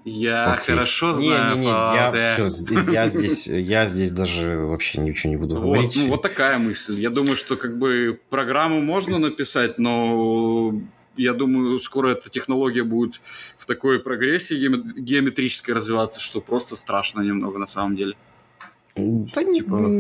[0.05, 0.75] Я Окей.
[0.75, 2.15] хорошо знаю не, не, не, Fallout.
[2.15, 5.97] Я, все, я, здесь, я здесь даже вообще ничего не буду вот, говорить.
[5.97, 7.01] Ну, вот такая мысль.
[7.01, 10.79] Я думаю, что как бы программу можно написать, но
[11.17, 13.23] я думаю, скоро эта технология будет
[13.57, 14.55] в такой прогрессии
[15.01, 18.15] геометрической развиваться, что просто страшно немного на самом деле.
[18.97, 19.91] Да типа...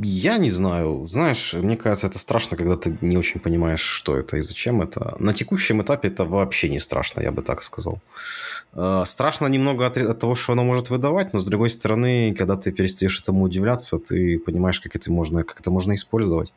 [0.00, 1.06] я не знаю.
[1.08, 5.16] Знаешь, мне кажется, это страшно, когда ты не очень понимаешь, что это и зачем это.
[5.18, 7.98] На текущем этапе это вообще не страшно, я бы так сказал.
[8.72, 12.56] Э, страшно немного от, от того, что оно может выдавать, но с другой стороны, когда
[12.56, 16.52] ты перестаешь этому удивляться, ты понимаешь, как это можно, как это можно использовать.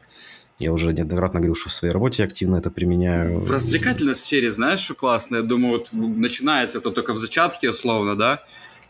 [0.59, 3.39] Я уже неоднократно говорил, что в своей работе активно это применяю.
[3.39, 5.37] В развлекательной сфере, знаешь, что классно?
[5.37, 8.43] Я думаю, вот начинается это только в зачатке, условно, да?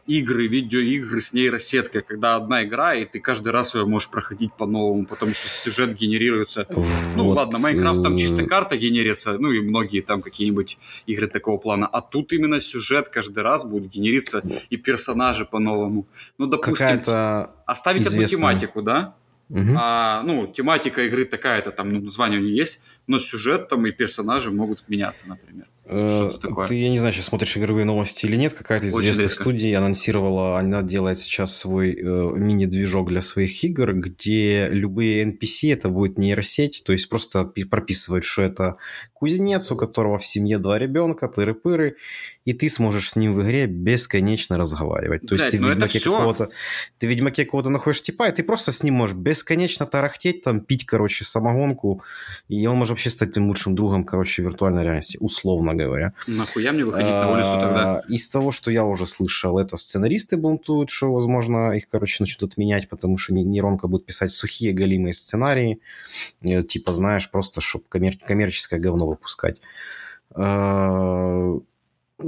[0.07, 5.05] Игры, видеоигры с нейросеткой, когда одна игра, и ты каждый раз ее можешь проходить по-новому,
[5.05, 6.65] потому что сюжет генерируется.
[6.69, 6.87] Ну, вот.
[7.15, 11.57] Ну ладно, Майнкрафт там чисто э, карта генерится, ну и многие там какие-нибудь игры такого
[11.57, 11.87] плана.
[11.87, 16.07] А тут именно сюжет каждый раз будет генериться и персонажи по-новому.
[16.37, 17.01] Ну, допустим,
[17.65, 18.25] оставить известная...
[18.25, 19.15] одну тематику, да?
[19.49, 19.75] Угу.
[19.77, 23.91] А, ну, тематика игры такая-то, там, ну, название у нее есть, но сюжет там и
[23.91, 25.67] персонажи могут меняться, например.
[25.87, 26.67] Что-то э, такое.
[26.67, 29.43] Ты, я не знаю, сейчас смотришь игровые новости или нет, какая-то из Очень известных редко.
[29.43, 35.89] студий анонсировала, она делает сейчас свой э, мини-движок для своих игр, где любые NPC это
[35.89, 38.75] будет нейросеть, то есть просто прописывать, что это
[39.13, 41.95] кузнец, у которого в семье два ребенка, тыры-пыры,
[42.47, 45.23] и ты сможешь с ним в игре бесконечно разговаривать.
[45.23, 46.49] То Блядь, есть ты в, ну Ведьмаке какого-то,
[46.97, 50.61] ты в Ведьмаке какого-то находишь типа, и ты просто с ним можешь бесконечно тарахтеть, там,
[50.61, 52.01] пить, короче, самогонку,
[52.47, 56.13] и он может вообще стать твоим лучшим другом, короче, виртуальной реальности, условно говоря.
[56.25, 57.97] Нахуя мне выходить на улицу тогда?
[57.97, 62.49] А, из того, что я уже слышал, это сценаристы бунтуют, что, возможно, их, короче, начнут
[62.49, 65.81] отменять, потому что нейронка будет писать сухие галимые сценарии,
[66.43, 69.57] э, типа, знаешь, просто, чтобы коммер- коммерческое говно выпускать
[70.31, 71.57] а,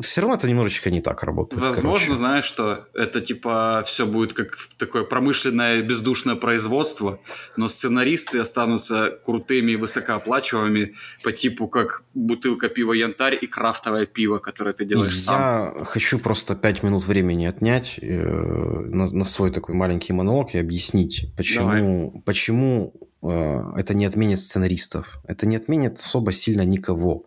[0.02, 1.62] все равно это немножечко не так работает.
[1.62, 2.18] Возможно, короче.
[2.20, 7.20] знаешь, что это типа все будет как такое промышленное бездушное производство,
[7.58, 14.38] но сценаристы останутся крутыми и высокооплачиваемыми по типу как бутылка пива янтарь и крафтовое пиво,
[14.38, 15.80] которое ты делаешь Я сам.
[15.80, 20.60] Я хочу просто пять минут времени отнять э, на, на свой такой маленький монолог и
[20.60, 25.20] объяснить, почему, почему э, это не отменит сценаристов.
[25.28, 27.26] Это не отменит особо сильно никого.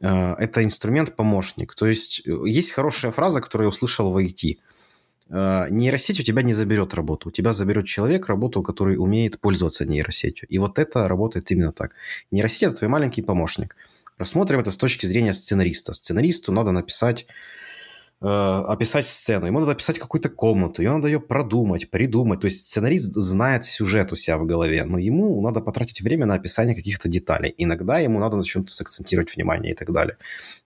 [0.00, 1.74] Э, это инструмент-помощник.
[1.74, 4.58] То есть э, есть хорошая фраза, которую я услышал в IT.
[5.28, 7.28] Э, нейросеть у тебя не заберет работу.
[7.28, 10.48] У тебя заберет человек работу, который умеет пользоваться нейросетью.
[10.48, 11.92] И вот это работает именно так.
[12.30, 13.76] Нейросеть– это твой маленький помощник.
[14.18, 15.92] Рассмотрим это с точки зрения сценариста.
[15.92, 17.26] Сценаристу надо написать
[18.20, 22.40] описать сцену, ему надо описать какую-то комнату, ему надо ее продумать, придумать.
[22.40, 26.34] То есть сценарист знает сюжет у себя в голове, но ему надо потратить время на
[26.34, 27.54] описание каких-то деталей.
[27.58, 30.16] Иногда ему надо на чем-то сакцентировать внимание и так далее.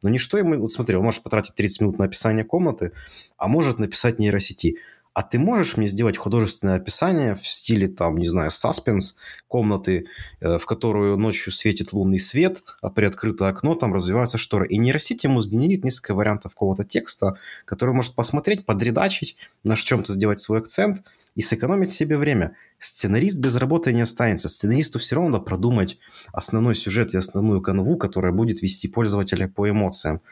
[0.03, 0.61] Но ничто ему...
[0.61, 2.93] Вот смотри, он может потратить 30 минут на описание комнаты,
[3.37, 4.77] а может написать нейросети
[5.13, 9.17] а ты можешь мне сделать художественное описание в стиле, там, не знаю, саспенс,
[9.49, 10.07] комнаты,
[10.41, 14.69] э, в которую ночью светит лунный свет, а при открытое окно там развиваются шторы.
[14.69, 20.39] И нейросеть ему сгенерит несколько вариантов какого-то текста, который может посмотреть, подредачить, на чем-то сделать
[20.39, 21.03] свой акцент
[21.35, 22.57] и сэкономить себе время.
[22.83, 24.49] Сценарист без работы не останется.
[24.49, 25.99] Сценаристу все равно надо продумать
[26.33, 30.23] основной сюжет и основную канву, которая будет вести пользователя по эмоциям.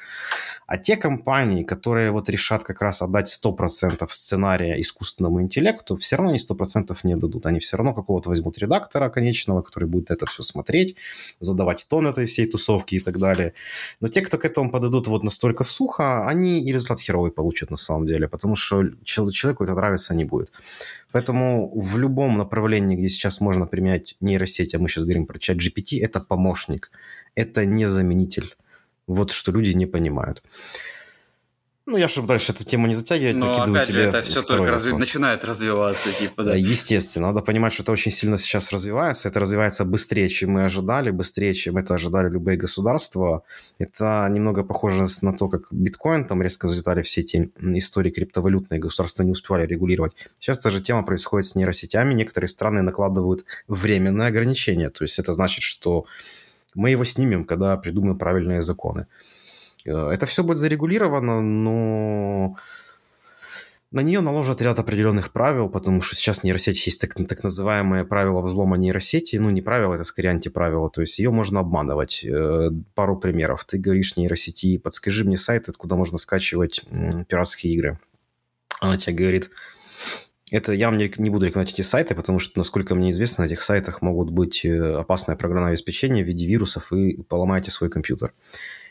[0.66, 6.30] А те компании, которые вот решат как раз отдать 100% сценария искусственному интеллекту, все равно
[6.30, 7.44] они 100% не дадут.
[7.44, 10.96] Они все равно какого-то возьмут редактора конечного, который будет это все смотреть,
[11.40, 13.52] задавать тон этой всей тусовки и так далее.
[14.00, 17.76] Но те, кто к этому подадут вот настолько сухо, они и результат херовый получат на
[17.76, 20.50] самом деле, потому что человеку это нравится не будет.
[21.12, 25.56] Поэтому в любом направлении, где сейчас можно применять нейросеть, а мы сейчас говорим про чат
[25.56, 26.90] GPT, это помощник,
[27.34, 28.56] это не заменитель.
[29.06, 30.42] Вот что люди не понимают.
[31.90, 34.42] Ну, я, чтобы дальше эту тему не затягивать, Но, накидываю опять тебе же, это все
[34.42, 34.92] только разви...
[34.92, 36.54] начинает развиваться, типа, да.
[36.54, 39.28] Естественно, надо понимать, что это очень сильно сейчас развивается.
[39.28, 43.42] Это развивается быстрее, чем мы ожидали, быстрее, чем это ожидали любые государства.
[43.78, 49.22] Это немного похоже на то, как биткоин там резко взлетали все эти истории криптовалютные, государства
[49.22, 50.12] не успевали регулировать.
[50.38, 52.12] Сейчас та же тема происходит с нейросетями.
[52.12, 54.90] Некоторые страны накладывают временные ограничения.
[54.90, 56.04] То есть это значит, что
[56.74, 59.06] мы его снимем, когда придумаем правильные законы.
[59.88, 62.56] Э, это все будет зарегулировано, но
[63.90, 68.04] на нее наложат ряд определенных правил, потому что сейчас в нейросети есть так, так называемые
[68.04, 69.36] правила взлома нейросети.
[69.36, 70.90] Ну, не правила, это скорее антиправила.
[70.90, 72.24] То есть ее можно обманывать.
[72.24, 73.64] Э, пару примеров.
[73.64, 76.84] Ты говоришь нейросети, подскажи мне сайт, откуда можно скачивать
[77.28, 77.98] пиратские игры.
[78.80, 79.50] Она тебе говорит,
[80.50, 83.62] это я не, не буду рекомендовать эти сайты, потому что, насколько мне известно, на этих
[83.62, 88.32] сайтах могут быть э, опасное программное обеспечение в виде вирусов и поломаете свой компьютер.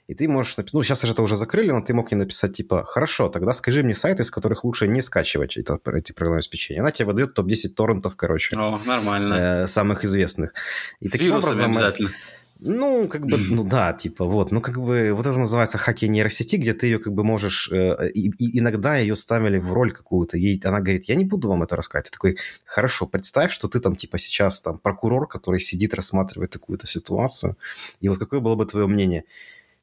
[0.07, 2.85] И ты можешь написать, ну, сейчас это уже закрыли, но ты мог ей написать, типа,
[2.85, 6.79] хорошо, тогда скажи мне сайты, из которых лучше не скачивать это, эти программные обеспечения.
[6.79, 8.55] Она тебе выдает топ-10 торрентов, короче.
[8.55, 9.33] О, нормально.
[9.33, 10.53] Э, самых известных.
[11.01, 11.71] И С таким образом...
[11.71, 12.11] обязательно.
[12.59, 16.55] Ну, как бы, ну да, типа, вот, ну, как бы, вот это называется хаки нейросети,
[16.55, 20.37] где ты ее, как бы, можешь, э, и, и иногда ее ставили в роль какую-то,
[20.37, 22.07] ей, она говорит, я не буду вам это рассказывать.
[22.07, 26.87] Ты такой, хорошо, представь, что ты там, типа, сейчас там прокурор, который сидит, рассматривает какую-то
[26.87, 27.57] ситуацию,
[27.99, 29.25] и вот какое было бы твое мнение?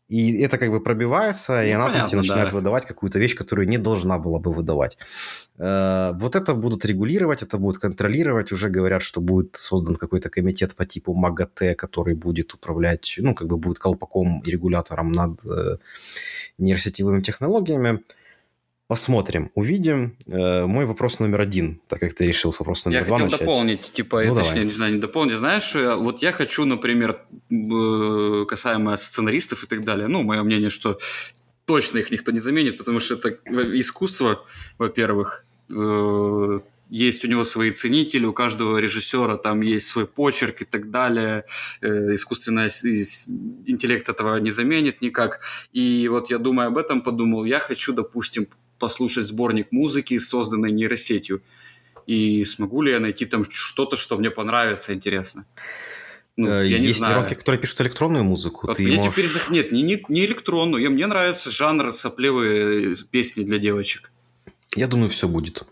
[0.08, 2.56] И это как бы пробивается, ну, и она понятно, тебе начинает да.
[2.56, 4.98] выдавать какую-то вещь, которую не должна была бы выдавать.
[5.58, 8.52] Э, вот это будут регулировать, это будут контролировать.
[8.52, 13.46] Уже говорят, что будет создан какой-то комитет по типу МАГАТЭ, который будет управлять, ну, как
[13.46, 15.78] бы будет колпаком и регулятором над э,
[16.58, 18.00] нейросетевыми технологиями.
[18.94, 20.16] Посмотрим, увидим.
[20.28, 23.18] Э, мой вопрос номер один, так как ты решил с вопроса номер я два.
[23.18, 24.64] Я хотел дополнить, типа, ну, точнее, давай.
[24.66, 25.36] не знаю, не дополнить.
[25.36, 27.18] Знаешь, вот я хочу, например,
[28.46, 31.00] касаемо сценаристов и так далее, ну, мое мнение, что
[31.64, 33.36] точно их никто не заменит, потому что это
[33.80, 34.44] искусство,
[34.78, 40.64] во-первых, э, есть у него свои ценители, у каждого режиссера там есть свой почерк и
[40.64, 41.44] так далее.
[41.80, 42.66] Э, искусственный
[43.66, 45.40] интеллект этого не заменит никак.
[45.72, 48.46] И вот я думаю об этом, подумал, я хочу, допустим,
[48.78, 51.42] послушать сборник музыки, созданной нейросетью.
[52.06, 55.46] И смогу ли я найти там что-то, что мне понравится, интересно.
[56.36, 57.14] Ну, э, я не Есть знаю.
[57.14, 58.66] нейронки, которые пишут электронную музыку.
[58.66, 59.14] Вот ты мне можешь...
[59.14, 59.30] теперь...
[59.50, 60.82] Нет, не, не, не электронную.
[60.82, 64.10] Я, мне нравится жанр сопливые песни для девочек.
[64.74, 65.64] Я думаю, все будет.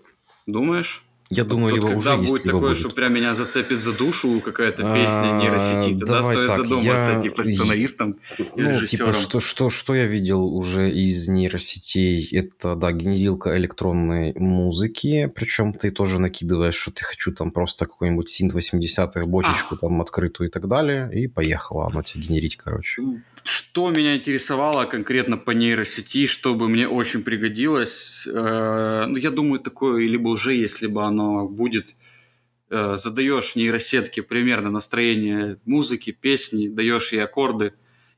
[0.46, 1.02] Думаешь?
[1.32, 2.76] Я думаю, либо когда уже будет есть, такое, будет.
[2.76, 7.20] что прям меня зацепит за душу какая-то песня а, нейросети, тогда стоит так, задуматься, я...
[7.20, 12.92] типа, сценаристом и ну, Типа, что, что, что я видел уже из нейросетей, это, да,
[12.92, 19.24] генерилка электронной музыки, причем ты тоже накидываешь, что ты хочу там просто какой-нибудь синт 80-х,
[19.24, 19.78] бочечку а.
[19.78, 23.02] там открытую и так далее, и поехала она тебе генерить, короче.
[23.44, 30.04] Что меня интересовало конкретно по нейросети, чтобы мне очень пригодилось, э, ну, я думаю, такое
[30.06, 31.96] либо уже есть, либо оно будет.
[32.70, 37.74] Э, задаешь нейросетке примерно настроение музыки, песни, даешь ей аккорды,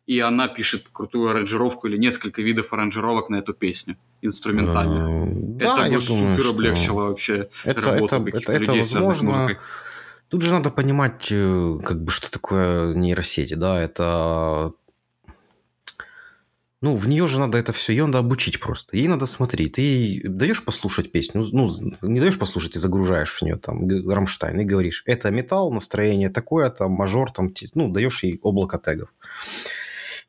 [0.06, 5.08] и она пишет крутую аранжировку или несколько видов аранжировок на эту песню инструментальных.
[5.08, 6.50] Э, да, это бы супер что...
[6.50, 9.58] облегчило вообще это, работу это, это, людей, это возможно.
[10.28, 14.72] Тут же надо понимать, э, как бы, что такое нейросети, да, это
[16.84, 18.94] ну, в нее же надо это все, ее надо обучить просто.
[18.94, 19.72] Ей надо смотреть.
[19.72, 21.66] Ты даешь послушать песню, ну,
[22.02, 26.68] не даешь послушать и загружаешь в нее там Рамштайн и говоришь, это металл, настроение такое,
[26.68, 29.08] там, мажор, там, ну, даешь ей облако тегов.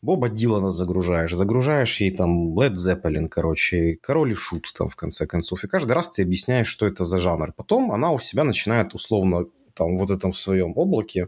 [0.01, 5.28] Боба Дилана загружаешь, загружаешь ей там Led Zeppelin, короче, Король и Шут там в конце
[5.28, 5.62] концов.
[5.66, 7.51] И каждый раз ты объясняешь, что это за жанр.
[7.51, 11.28] Потом она у себя начинает условно там вот этом в своем облаке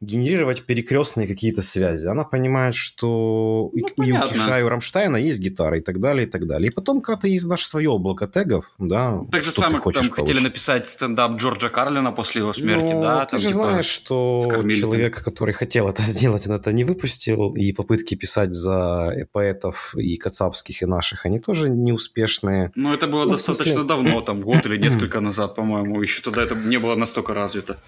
[0.00, 2.06] генерировать перекрестные какие-то связи.
[2.06, 6.26] Она понимает, что ну, и у Киша, и у Рамштайна есть гитара и так далее,
[6.26, 6.70] и так далее.
[6.70, 10.10] И потом, когда ты издашь свое облако тегов, да, Так же самое, там получше.
[10.10, 13.26] хотели написать стендап Джорджа Карлина после его смерти, ну, да?
[13.26, 15.24] Ты там, же типа, знаешь, что человек, там.
[15.24, 20.82] который хотел это сделать, он это не выпустил, и попытки писать за поэтов и кацапских,
[20.82, 22.72] и наших, они тоже неуспешные.
[22.74, 23.88] Ну, это было ну, достаточно смысле...
[23.88, 26.00] давно, там, год или несколько назад, по-моему.
[26.00, 27.78] Еще тогда это не было настолько развито.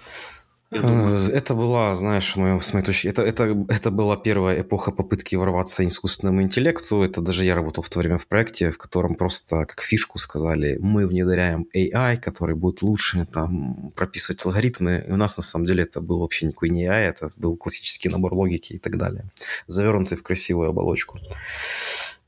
[0.75, 5.35] Э, это была, знаешь, мою, с моей точки, это, это, это была первая эпоха попытки
[5.35, 7.01] ворваться искусственному интеллекту.
[7.01, 10.77] Это даже я работал в то время в проекте, в котором просто как фишку сказали,
[10.81, 15.05] мы внедряем AI, который будет лучше там прописывать алгоритмы.
[15.07, 18.09] И у нас на самом деле это был вообще никакой не AI, это был классический
[18.09, 19.31] набор логики и так далее,
[19.67, 21.19] завернутый в красивую оболочку.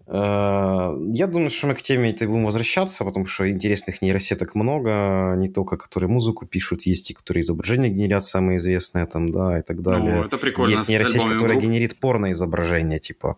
[0.07, 5.33] Э, я думаю, что мы к теме этой будем возвращаться, потому что интересных нейросеток много,
[5.37, 9.61] не только которые музыку пишут, есть и которые изображения генерят, самые известные там, да, и
[9.61, 10.15] так ну, далее.
[10.15, 10.71] Ну, это прикольно.
[10.71, 11.63] Есть нейросеть, которая групп.
[11.63, 13.37] генерит порно-изображение, типа.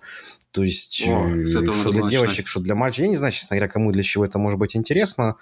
[0.51, 3.03] То есть, О, э, что для девочек, что для мальчиков.
[3.03, 5.38] Я не знаю, честно говоря, кому для чего это может быть интересно.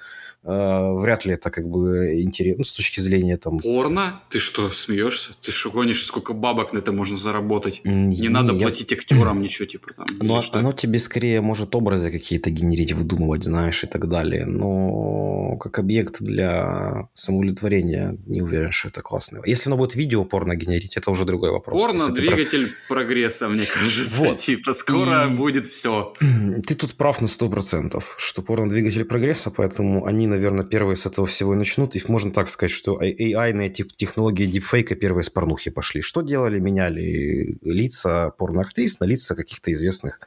[0.46, 3.60] Э, вряд ли это как бы интересно, ну, с точки зрения там...
[3.60, 4.22] Порно?
[4.30, 5.32] Ты что, смеешься?
[5.42, 7.82] Ты что гонишь, сколько бабок на это можно заработать?
[7.84, 8.68] Не, не надо я...
[8.68, 10.06] платить актерам ничего, типа там.
[10.20, 14.46] Но оно тебе скорее может образы какие-то генерить, выдумывать, знаешь, и так далее.
[14.46, 19.42] Но как объект для самоудовлетворения не уверен, что это классно.
[19.46, 21.82] Если оно будет видео порно генерить, это уже другой вопрос.
[21.82, 22.96] Порно– двигатель про...
[22.96, 24.24] прогресса, мне кажется.
[24.24, 24.38] Вот.
[24.38, 25.36] Типа скоро и...
[25.36, 26.14] будет все.
[26.68, 31.06] Ты тут прав на сто процентов, что порно– двигатель прогресса, поэтому они, наверное, первые с
[31.06, 31.96] этого всего и начнут.
[31.96, 36.02] И можно так сказать, что AI-ные технологии дипфейка первые с порнухи пошли.
[36.02, 36.60] Что делали?
[36.60, 40.20] Меняли лица порноактрис на лица каких-то известных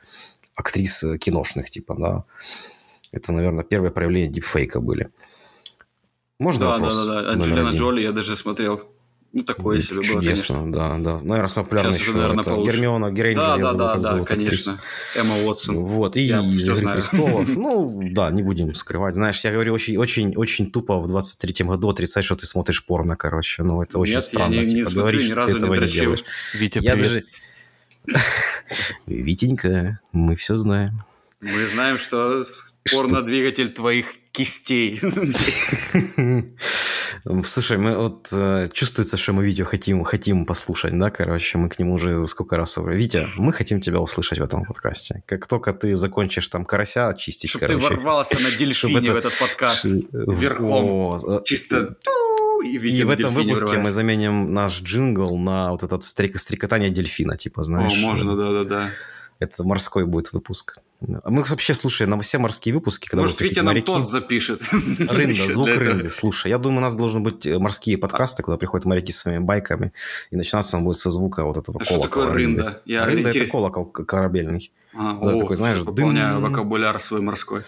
[0.54, 2.24] актрис э, киношных, типа, да.
[3.12, 5.08] Это, наверное, первые проявления дипфейка были.
[6.38, 6.96] Можно да, вопрос?
[6.96, 7.30] Да, да, да.
[7.32, 8.82] Анджелина Джоли я даже смотрел.
[9.30, 10.72] Ну, такое себе было, конечно.
[10.72, 11.20] да, да.
[11.20, 12.76] Наверное, самое популярное еще наверное, это получше.
[12.76, 14.72] Гермиона Грейнджер, да, я да, забыл, да, как да, зовут конечно.
[14.72, 15.20] Актрису.
[15.20, 15.76] Эмма Уотсон.
[15.84, 17.56] Вот, и я из «Игры престолов».
[17.56, 19.14] Ну, да, не будем скрывать.
[19.14, 23.16] Знаешь, я говорю, очень, очень, очень тупо в 23-м году отрицать, что ты смотришь порно,
[23.16, 23.62] короче.
[23.62, 24.54] Ну, это очень Нет, странно.
[24.54, 26.24] я не, типа, не говоришь, что ты этого не, не делаешь.
[26.54, 27.08] Витя, я привет.
[28.06, 28.20] даже...
[29.06, 31.04] Витенька, мы все знаем.
[31.42, 32.44] Мы знаем, что
[32.90, 34.98] порно-двигатель твоих кистей.
[37.44, 41.78] Слушай, мы вот э, чувствуется, что мы видео хотим, хотим послушать, да, короче, мы к
[41.78, 42.76] нему уже сколько раз.
[42.76, 45.22] Витя, мы хотим тебя услышать в этом подкасте.
[45.26, 49.38] Как только ты закончишь там карася чистить, Чтобы короче, ты ворвался на дельфине в этот
[49.38, 51.42] подкаст верхом.
[51.44, 51.96] Чисто
[52.64, 57.36] и, и в этом выпуске мы заменим наш джингл на вот этот стрек, стрекотание дельфина,
[57.36, 57.94] типа, знаешь.
[57.94, 58.90] О, можно, да-да-да.
[59.38, 60.78] Это морской будет выпуск.
[61.00, 64.60] Мы вообще, слушай, на все морские выпуски, когда Может, Витя нам тост запишет.
[64.98, 66.10] Рында, звук рынды.
[66.10, 69.38] Слушай, я думаю, у нас должны быть э, морские подкасты, куда приходят моряки с своими
[69.38, 69.92] байками,
[70.32, 72.08] и начинаться он будет со звука вот этого а колокола.
[72.08, 72.82] Что такое рында?
[72.84, 74.72] Я рында– это колокол корабельный.
[74.92, 77.62] А, о, такой, знаешь, пополняю вокабуляр свой морской.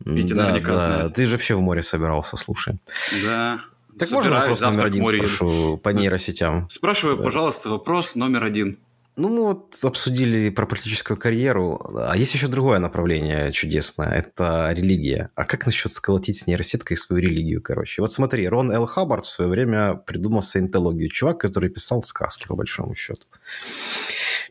[0.00, 0.80] Витя да, наверняка да.
[0.80, 1.14] знает.
[1.14, 2.78] Ты же вообще в море собирался, слушай.
[3.24, 3.60] Да.
[3.98, 6.68] Так можно вопрос номер один спрошу по нейросетям?
[6.68, 8.78] Спрашиваю, пожалуйста, вопрос номер один.
[9.16, 15.30] Ну, мы вот обсудили про политическую карьеру, а есть еще другое направление чудесное, это религия.
[15.36, 18.02] А как насчет сколотить с нейросеткой свою религию, короче?
[18.02, 21.08] Вот смотри, Рон Эл Хаббард в свое время придумал саентологию.
[21.10, 23.26] Чувак, который писал сказки, по большому счету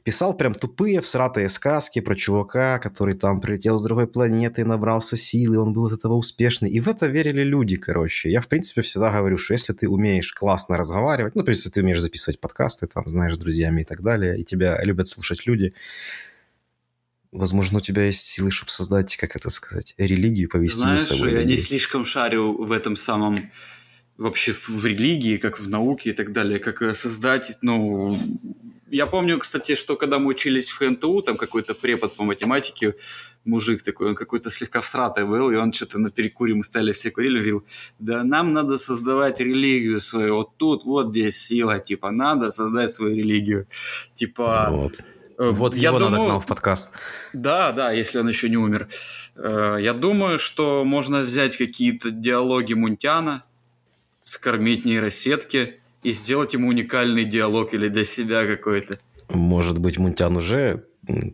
[0.04, 5.58] писал прям тупые всратые сказки про чувака, который там прилетел с другой планеты, набрался силы,
[5.58, 6.70] он был от этого успешный.
[6.70, 8.30] И в это верили люди, короче.
[8.30, 11.74] Я, в принципе, всегда говорю, что если ты умеешь классно разговаривать, ну, то есть, если
[11.74, 15.45] ты умеешь записывать подкасты, там, знаешь, с друзьями и так далее, и тебя любят слушать
[15.45, 15.74] люди,
[17.32, 21.32] возможно, у тебя есть силы, чтобы создать, как это сказать, религию, повести Знаешь, за собой.
[21.32, 21.56] я людей.
[21.56, 23.38] не слишком шарю в этом самом
[24.18, 28.18] вообще в религии, как в науке и так далее, как э, создать, ну,
[28.94, 32.96] я помню, кстати, что когда мы учились в ХНТУ, там какой-то препод по математике,
[33.44, 37.10] мужик такой, он какой-то слегка всратый был, и он что-то на перекуре, мы стали все
[37.10, 37.66] курили, говорил,
[38.00, 43.16] да нам надо создавать религию свою, вот тут, вот здесь сила, типа, надо создать свою
[43.16, 43.68] религию.
[44.14, 44.68] Типа...
[44.70, 44.94] Вот.
[45.39, 46.91] Э, вот я его думаю, надо к нам в подкаст.
[47.34, 48.89] Да, да, если он еще не умер.
[49.36, 53.44] Э, я думаю, что можно взять какие-то диалоги Мунтяна,
[54.24, 59.00] скормить нейросетки, и сделать ему уникальный диалог или для себя какой-то.
[59.30, 60.86] Может быть, Мунтян уже,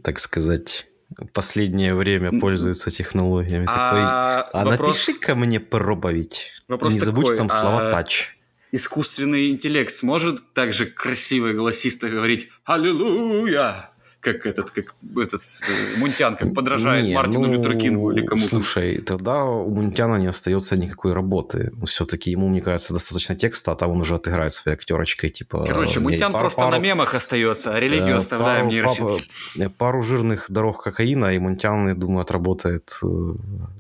[0.04, 0.88] так сказать,
[1.34, 3.66] последнее время пользуется технологиями.
[3.68, 5.08] А, такой, а вопрос...
[5.08, 6.46] напиши-ка мне проповедь.
[6.68, 7.92] Вопрос Не забудь такой, там слова а...
[7.92, 8.36] тач.
[8.72, 13.90] Искусственный интеллект сможет также красиво и голосисто говорить «Аллилуйя!»
[14.22, 18.50] Как этот, как этот э, Мунтян, как подражает не, Мартину ну, Лютер Кингу или кому-то.
[18.50, 21.72] Слушай, тогда у Мунтяна не остается никакой работы.
[21.86, 25.66] Все-таки ему, мне кажется, достаточно текста, а там он уже отыграет своей актерочкой, типа...
[25.66, 29.30] Короче, Мунтян пару, просто пару, на мемах остается, а религию э, оставляем пару, нейросетки.
[29.58, 33.08] Пару, пару жирных дорог кокаина, и Мунтян, я думаю, отработает э,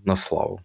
[0.06, 0.61] на славу.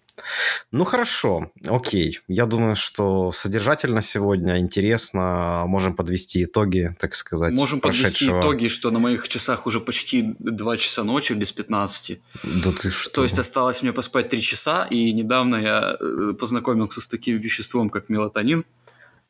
[0.73, 2.21] Ну хорошо, окей.
[2.29, 5.65] Я думаю, что содержательно сегодня, интересно.
[5.67, 7.53] Можем подвести итоги, так сказать.
[7.53, 12.21] Можем подвести итоги, что на моих часах уже почти 2 часа ночи без 15.
[12.43, 13.11] Да ты что?
[13.11, 17.91] То есть осталось мне поспать 3 часа, и недавно я э, познакомился с таким веществом,
[17.91, 18.65] как мелатонин.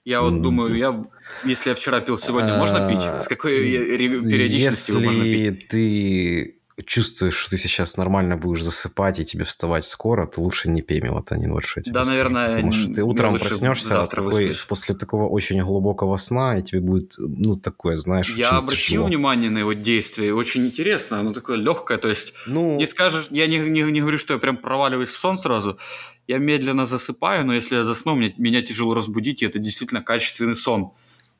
[0.04, 1.02] Я вот думаю, я,
[1.44, 3.00] если я вчера пил, сегодня можно пить?
[3.22, 5.34] С какой периодичностью можно пить?
[5.34, 10.68] Если ты чувствуешь, что ты сейчас нормально будешь засыпать и тебе вставать скоро, то лучше
[10.68, 11.52] не пей мелатонин.
[11.52, 12.16] Вот что я тебе да, скажу.
[12.16, 17.14] наверное, Потому что ты утром проснешься такой, после такого очень глубокого сна, и тебе будет,
[17.18, 19.06] ну, такое, знаешь, Я обратил тяжело.
[19.06, 22.76] внимание на его действие, очень интересно, оно такое легкое, то есть ну...
[22.76, 25.78] не скажешь, я не, не, не говорю, что я прям проваливаюсь в сон сразу,
[26.26, 30.56] я медленно засыпаю, но если я засну, мне, меня тяжело разбудить, и это действительно качественный
[30.56, 30.92] сон.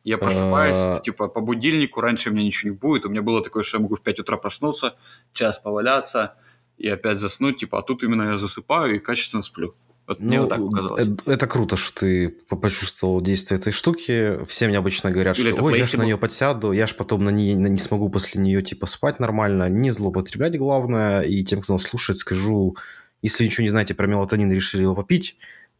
[0.05, 1.01] Я просыпаюсь, а...
[1.01, 3.07] типа, по будильнику, раньше у меня ничего не будет.
[3.07, 4.97] У меня было такое, что я могу в 5 утра проснуться,
[5.33, 6.35] час поваляться
[6.77, 9.73] и опять заснуть, типа, а тут именно я засыпаю и качественно сплю.
[10.07, 11.09] Вот ну, мне вот так показалось.
[11.09, 14.45] Это, это круто, что ты почувствовал действие этой штуки.
[14.45, 17.25] Все мне обычно говорят, Или что ой, я же на нее подсяду, я же потом
[17.25, 19.71] на ней на, не смогу после нее типа спать нормально.
[19.71, 21.23] Не злоупотреблять главное.
[21.23, 22.77] И тем, кто нас слушает, скажу,
[23.23, 25.37] если ничего не знаете про мелатонин и решили его попить,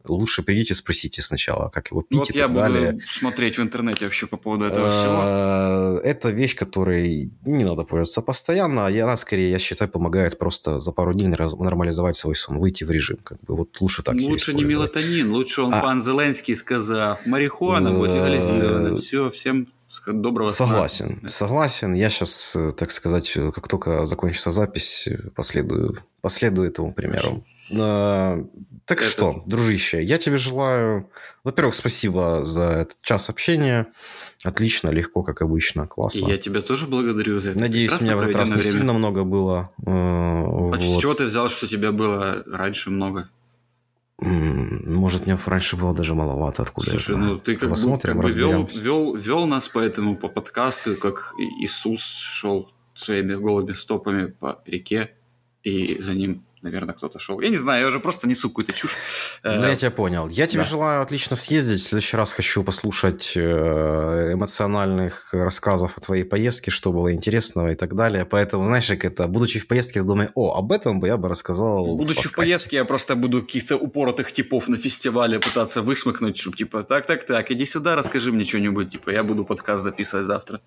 [0.07, 2.99] лучше придите, спросите сначала, как его пить вот и я так буду далее.
[3.07, 5.19] смотреть в интернете вообще по поводу этого всего.
[5.21, 10.79] А, это вещь, которой не надо пользоваться постоянно, и она скорее, я считаю, помогает просто
[10.79, 13.17] за пару дней нормализовать свой сон, выйти в режим.
[13.23, 14.15] Как бы вот лучше так.
[14.15, 15.81] Лучше не мелатонин, лучше он а...
[15.81, 19.67] пан Зеленский сказал, марихуана будет легализирована, все, всем
[20.07, 21.29] доброго Согласен, сна.
[21.29, 21.93] согласен.
[21.93, 27.43] Я сейчас, так сказать, как только закончится запись, последую, последую этому примеру.
[27.69, 29.11] Так этот...
[29.11, 31.09] что, дружище, я тебе желаю...
[31.43, 33.87] Во-первых, спасибо за этот час общения.
[34.43, 36.19] Отлично, легко, как обычно, классно.
[36.19, 37.59] И я тебя тоже благодарю за это.
[37.59, 39.71] Надеюсь, у меня в этот раз не сильно много было.
[39.85, 40.81] А вот.
[40.81, 43.29] с чего ты взял, что тебя было раньше много?
[44.19, 48.37] Может, мне раньше было даже маловато, откуда Слушай, ну ты как, Посмотрим, бы, как бы
[48.37, 54.61] вел, вел, вел нас по этому, по подкасту, как Иисус шел своими голыми стопами по
[54.65, 55.11] реке,
[55.63, 57.39] и за ним наверное, кто-то шел.
[57.39, 58.97] Я не знаю, я уже просто несу какую-то чушь.
[59.43, 60.27] Ну, я тебя понял.
[60.27, 60.67] Я тебе да.
[60.69, 61.81] желаю отлично съездить.
[61.81, 67.75] В следующий раз хочу послушать э, эмоциональных рассказов о твоей поездке, что было интересного и
[67.75, 68.25] так далее.
[68.25, 71.29] Поэтому, знаешь, как это, будучи в поездке, я думаю, о, об этом бы я бы
[71.29, 76.37] рассказал Будучи в, в поездке, я просто буду каких-то упоротых типов на фестивале пытаться высмыкнуть,
[76.37, 80.61] чтобы типа, так-так-так, иди сюда, расскажи мне что-нибудь, типа, я буду подкаст записывать завтра.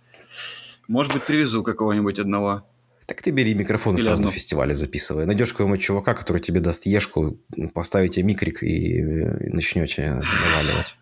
[0.87, 2.65] Может быть, привезу какого-нибудь одного.
[3.09, 5.25] Так ты бери микрофон и сразу на фестивале записывай.
[5.25, 7.41] Найдешь какого-нибудь чувака, который тебе даст ешку,
[7.73, 9.03] поставите микрик и
[9.49, 10.95] начнете наваливать.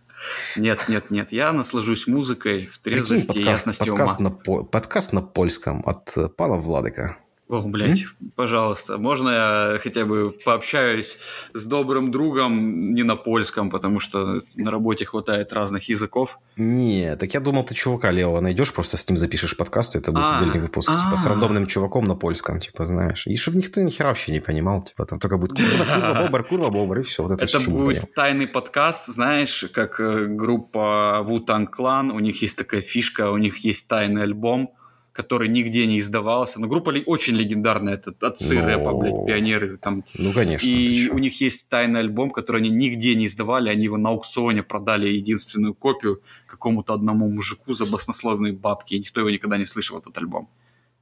[0.56, 1.32] Нет, нет, нет.
[1.32, 4.30] Я наслажусь музыкой в трезвости подкаст, и ясности подкаст ума.
[4.30, 7.16] На, подкаст на польском от пана Владыка.
[7.48, 8.32] О, блядь, М?
[8.34, 11.18] пожалуйста, можно я хотя бы пообщаюсь
[11.52, 16.40] с добрым другом не на польском, потому что на работе хватает разных языков.
[16.56, 20.10] Не, так я думал, ты чувака левого найдешь, просто с ним запишешь подкаст, и это
[20.10, 23.26] будет а, отдельный выпуск, а, типа с рандомным чуваком на польском, типа, знаешь.
[23.28, 26.70] И чтобы никто ни хера вообще не понимал, типа, там только будет курва, бобр, курва,
[26.70, 27.22] бобр, и все.
[27.22, 32.58] Вот это это будет тайный подкаст, знаешь, как э, группа Wu-Tang Clan, у них есть
[32.58, 34.72] такая фишка, у них есть тайный альбом,
[35.16, 36.60] который нигде не издавался.
[36.60, 38.66] Но группа очень легендарная, это отцы Но...
[38.66, 39.78] рэпа, блядь, пионеры.
[39.78, 40.04] Там.
[40.18, 40.66] Ну, конечно.
[40.66, 44.62] И у них есть тайный альбом, который они нигде не издавали, они его на аукционе
[44.62, 49.98] продали единственную копию какому-то одному мужику за баснословные бабки, и никто его никогда не слышал,
[49.98, 50.48] этот альбом.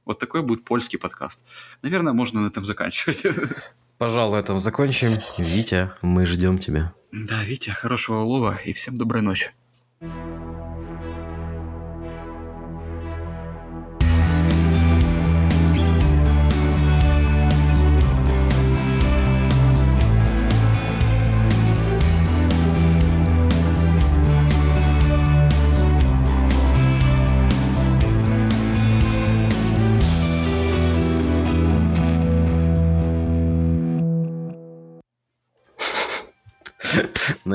[0.05, 1.45] Вот такой будет польский подкаст.
[1.81, 3.23] Наверное, можно на этом заканчивать.
[3.97, 5.09] Пожалуй, на этом закончим.
[5.39, 6.93] Витя, мы ждем тебя.
[7.11, 9.51] Да, Витя, хорошего улова и всем доброй ночи.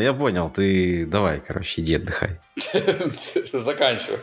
[0.00, 0.48] Ну, я понял.
[0.48, 2.40] Ты давай, короче, иди отдыхай.
[3.52, 4.18] Заканчивай.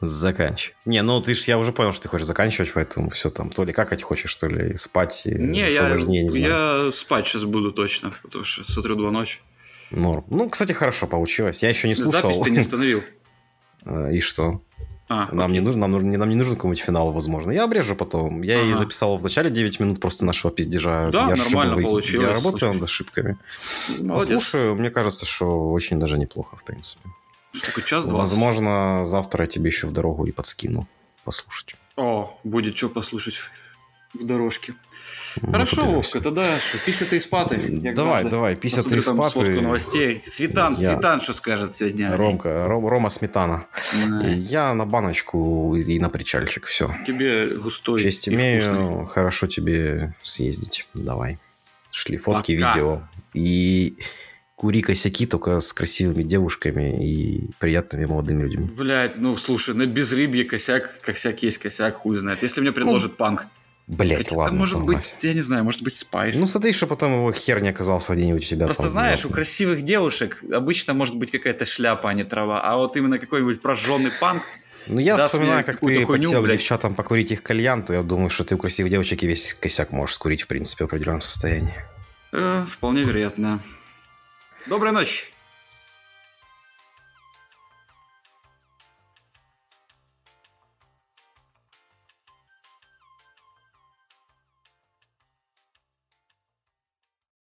[0.00, 0.74] Заканчивай.
[0.84, 3.62] Не, ну ты ж, я уже понял, что ты хочешь заканчивать, поэтому все там, то
[3.62, 5.22] ли какать хочешь, что ли спать.
[5.26, 6.86] Не, я, важнее, не знаю.
[6.86, 9.38] я спать сейчас буду точно, потому что смотрю два ночи.
[9.92, 10.24] Норм.
[10.28, 11.62] Ну, кстати, хорошо получилось.
[11.62, 12.22] Я еще не слушал.
[12.22, 13.00] Запись ты не остановил.
[13.86, 14.63] А, и что?
[15.08, 17.50] А, нам, не нужен, нам, нужен, нам не нужен какой-нибудь финал, возможно.
[17.50, 18.42] Я обрежу потом.
[18.42, 18.70] Я ага.
[18.70, 21.10] и записал в начале 9 минут просто нашего пиздежа.
[21.12, 22.28] Да, я нормально ошибок, получилось.
[22.28, 22.74] Я работаю слушай.
[22.74, 23.38] над ошибками.
[24.00, 24.28] Молодец.
[24.28, 27.08] Послушаю, мне кажется, что очень даже неплохо, в принципе.
[27.60, 28.18] Такое час 20?
[28.18, 30.88] Возможно, завтра я тебе еще в дорогу и подскину
[31.24, 31.76] послушать.
[31.96, 33.36] О, будет что послушать
[34.14, 34.74] в дорожке.
[35.51, 37.59] Хорошо, Вовка, тогда що, після ти спати?
[37.83, 38.29] Як давай, завжди.
[38.29, 39.29] давай, після ти спати.
[39.29, 40.19] сводку новостей.
[40.23, 40.93] Світан, я...
[40.93, 42.07] Світан, що скаже сьогодні?
[42.11, 43.61] Ромка, Ром, Рома Сметана.
[44.07, 44.33] Не.
[44.37, 46.95] Я на баночку и на причальчик, все.
[47.05, 49.07] Тебе густой Честь имею, вкусный.
[49.07, 50.87] хорошо тебе съездить.
[50.95, 51.37] Давай.
[51.91, 52.73] Шли фотки, Пока.
[52.73, 53.01] видео.
[53.33, 53.93] И
[54.55, 58.67] кури косяки только с красивыми девушками и приятными молодыми людьми.
[58.77, 62.43] Блять, ну слушай, на безрыбье косяк, косяк есть косяк, хуй знает.
[62.43, 63.47] Если мне предложат ну, панк,
[63.86, 64.58] Блять, ладно.
[64.58, 66.38] Может быть, я не знаю, может быть, спайс.
[66.38, 68.64] Ну, смотри, что потом его хер не оказался где-нибудь у тебя.
[68.64, 69.28] Просто там, знаешь, да.
[69.28, 72.62] у красивых девушек обычно может быть какая-то шляпа, а не трава.
[72.62, 74.42] А вот именно какой-нибудь прожженный панк.
[74.86, 76.58] Ну, я вспоминаю, как ты хуйню, подсел блядь.
[76.58, 79.92] девчатам покурить их кальян, то я думаю, что ты у красивых девочек и весь косяк
[79.92, 81.74] можешь скурить, в принципе, в определенном состоянии.
[82.32, 83.60] Э, вполне вероятно.
[84.66, 85.33] Доброй ночи.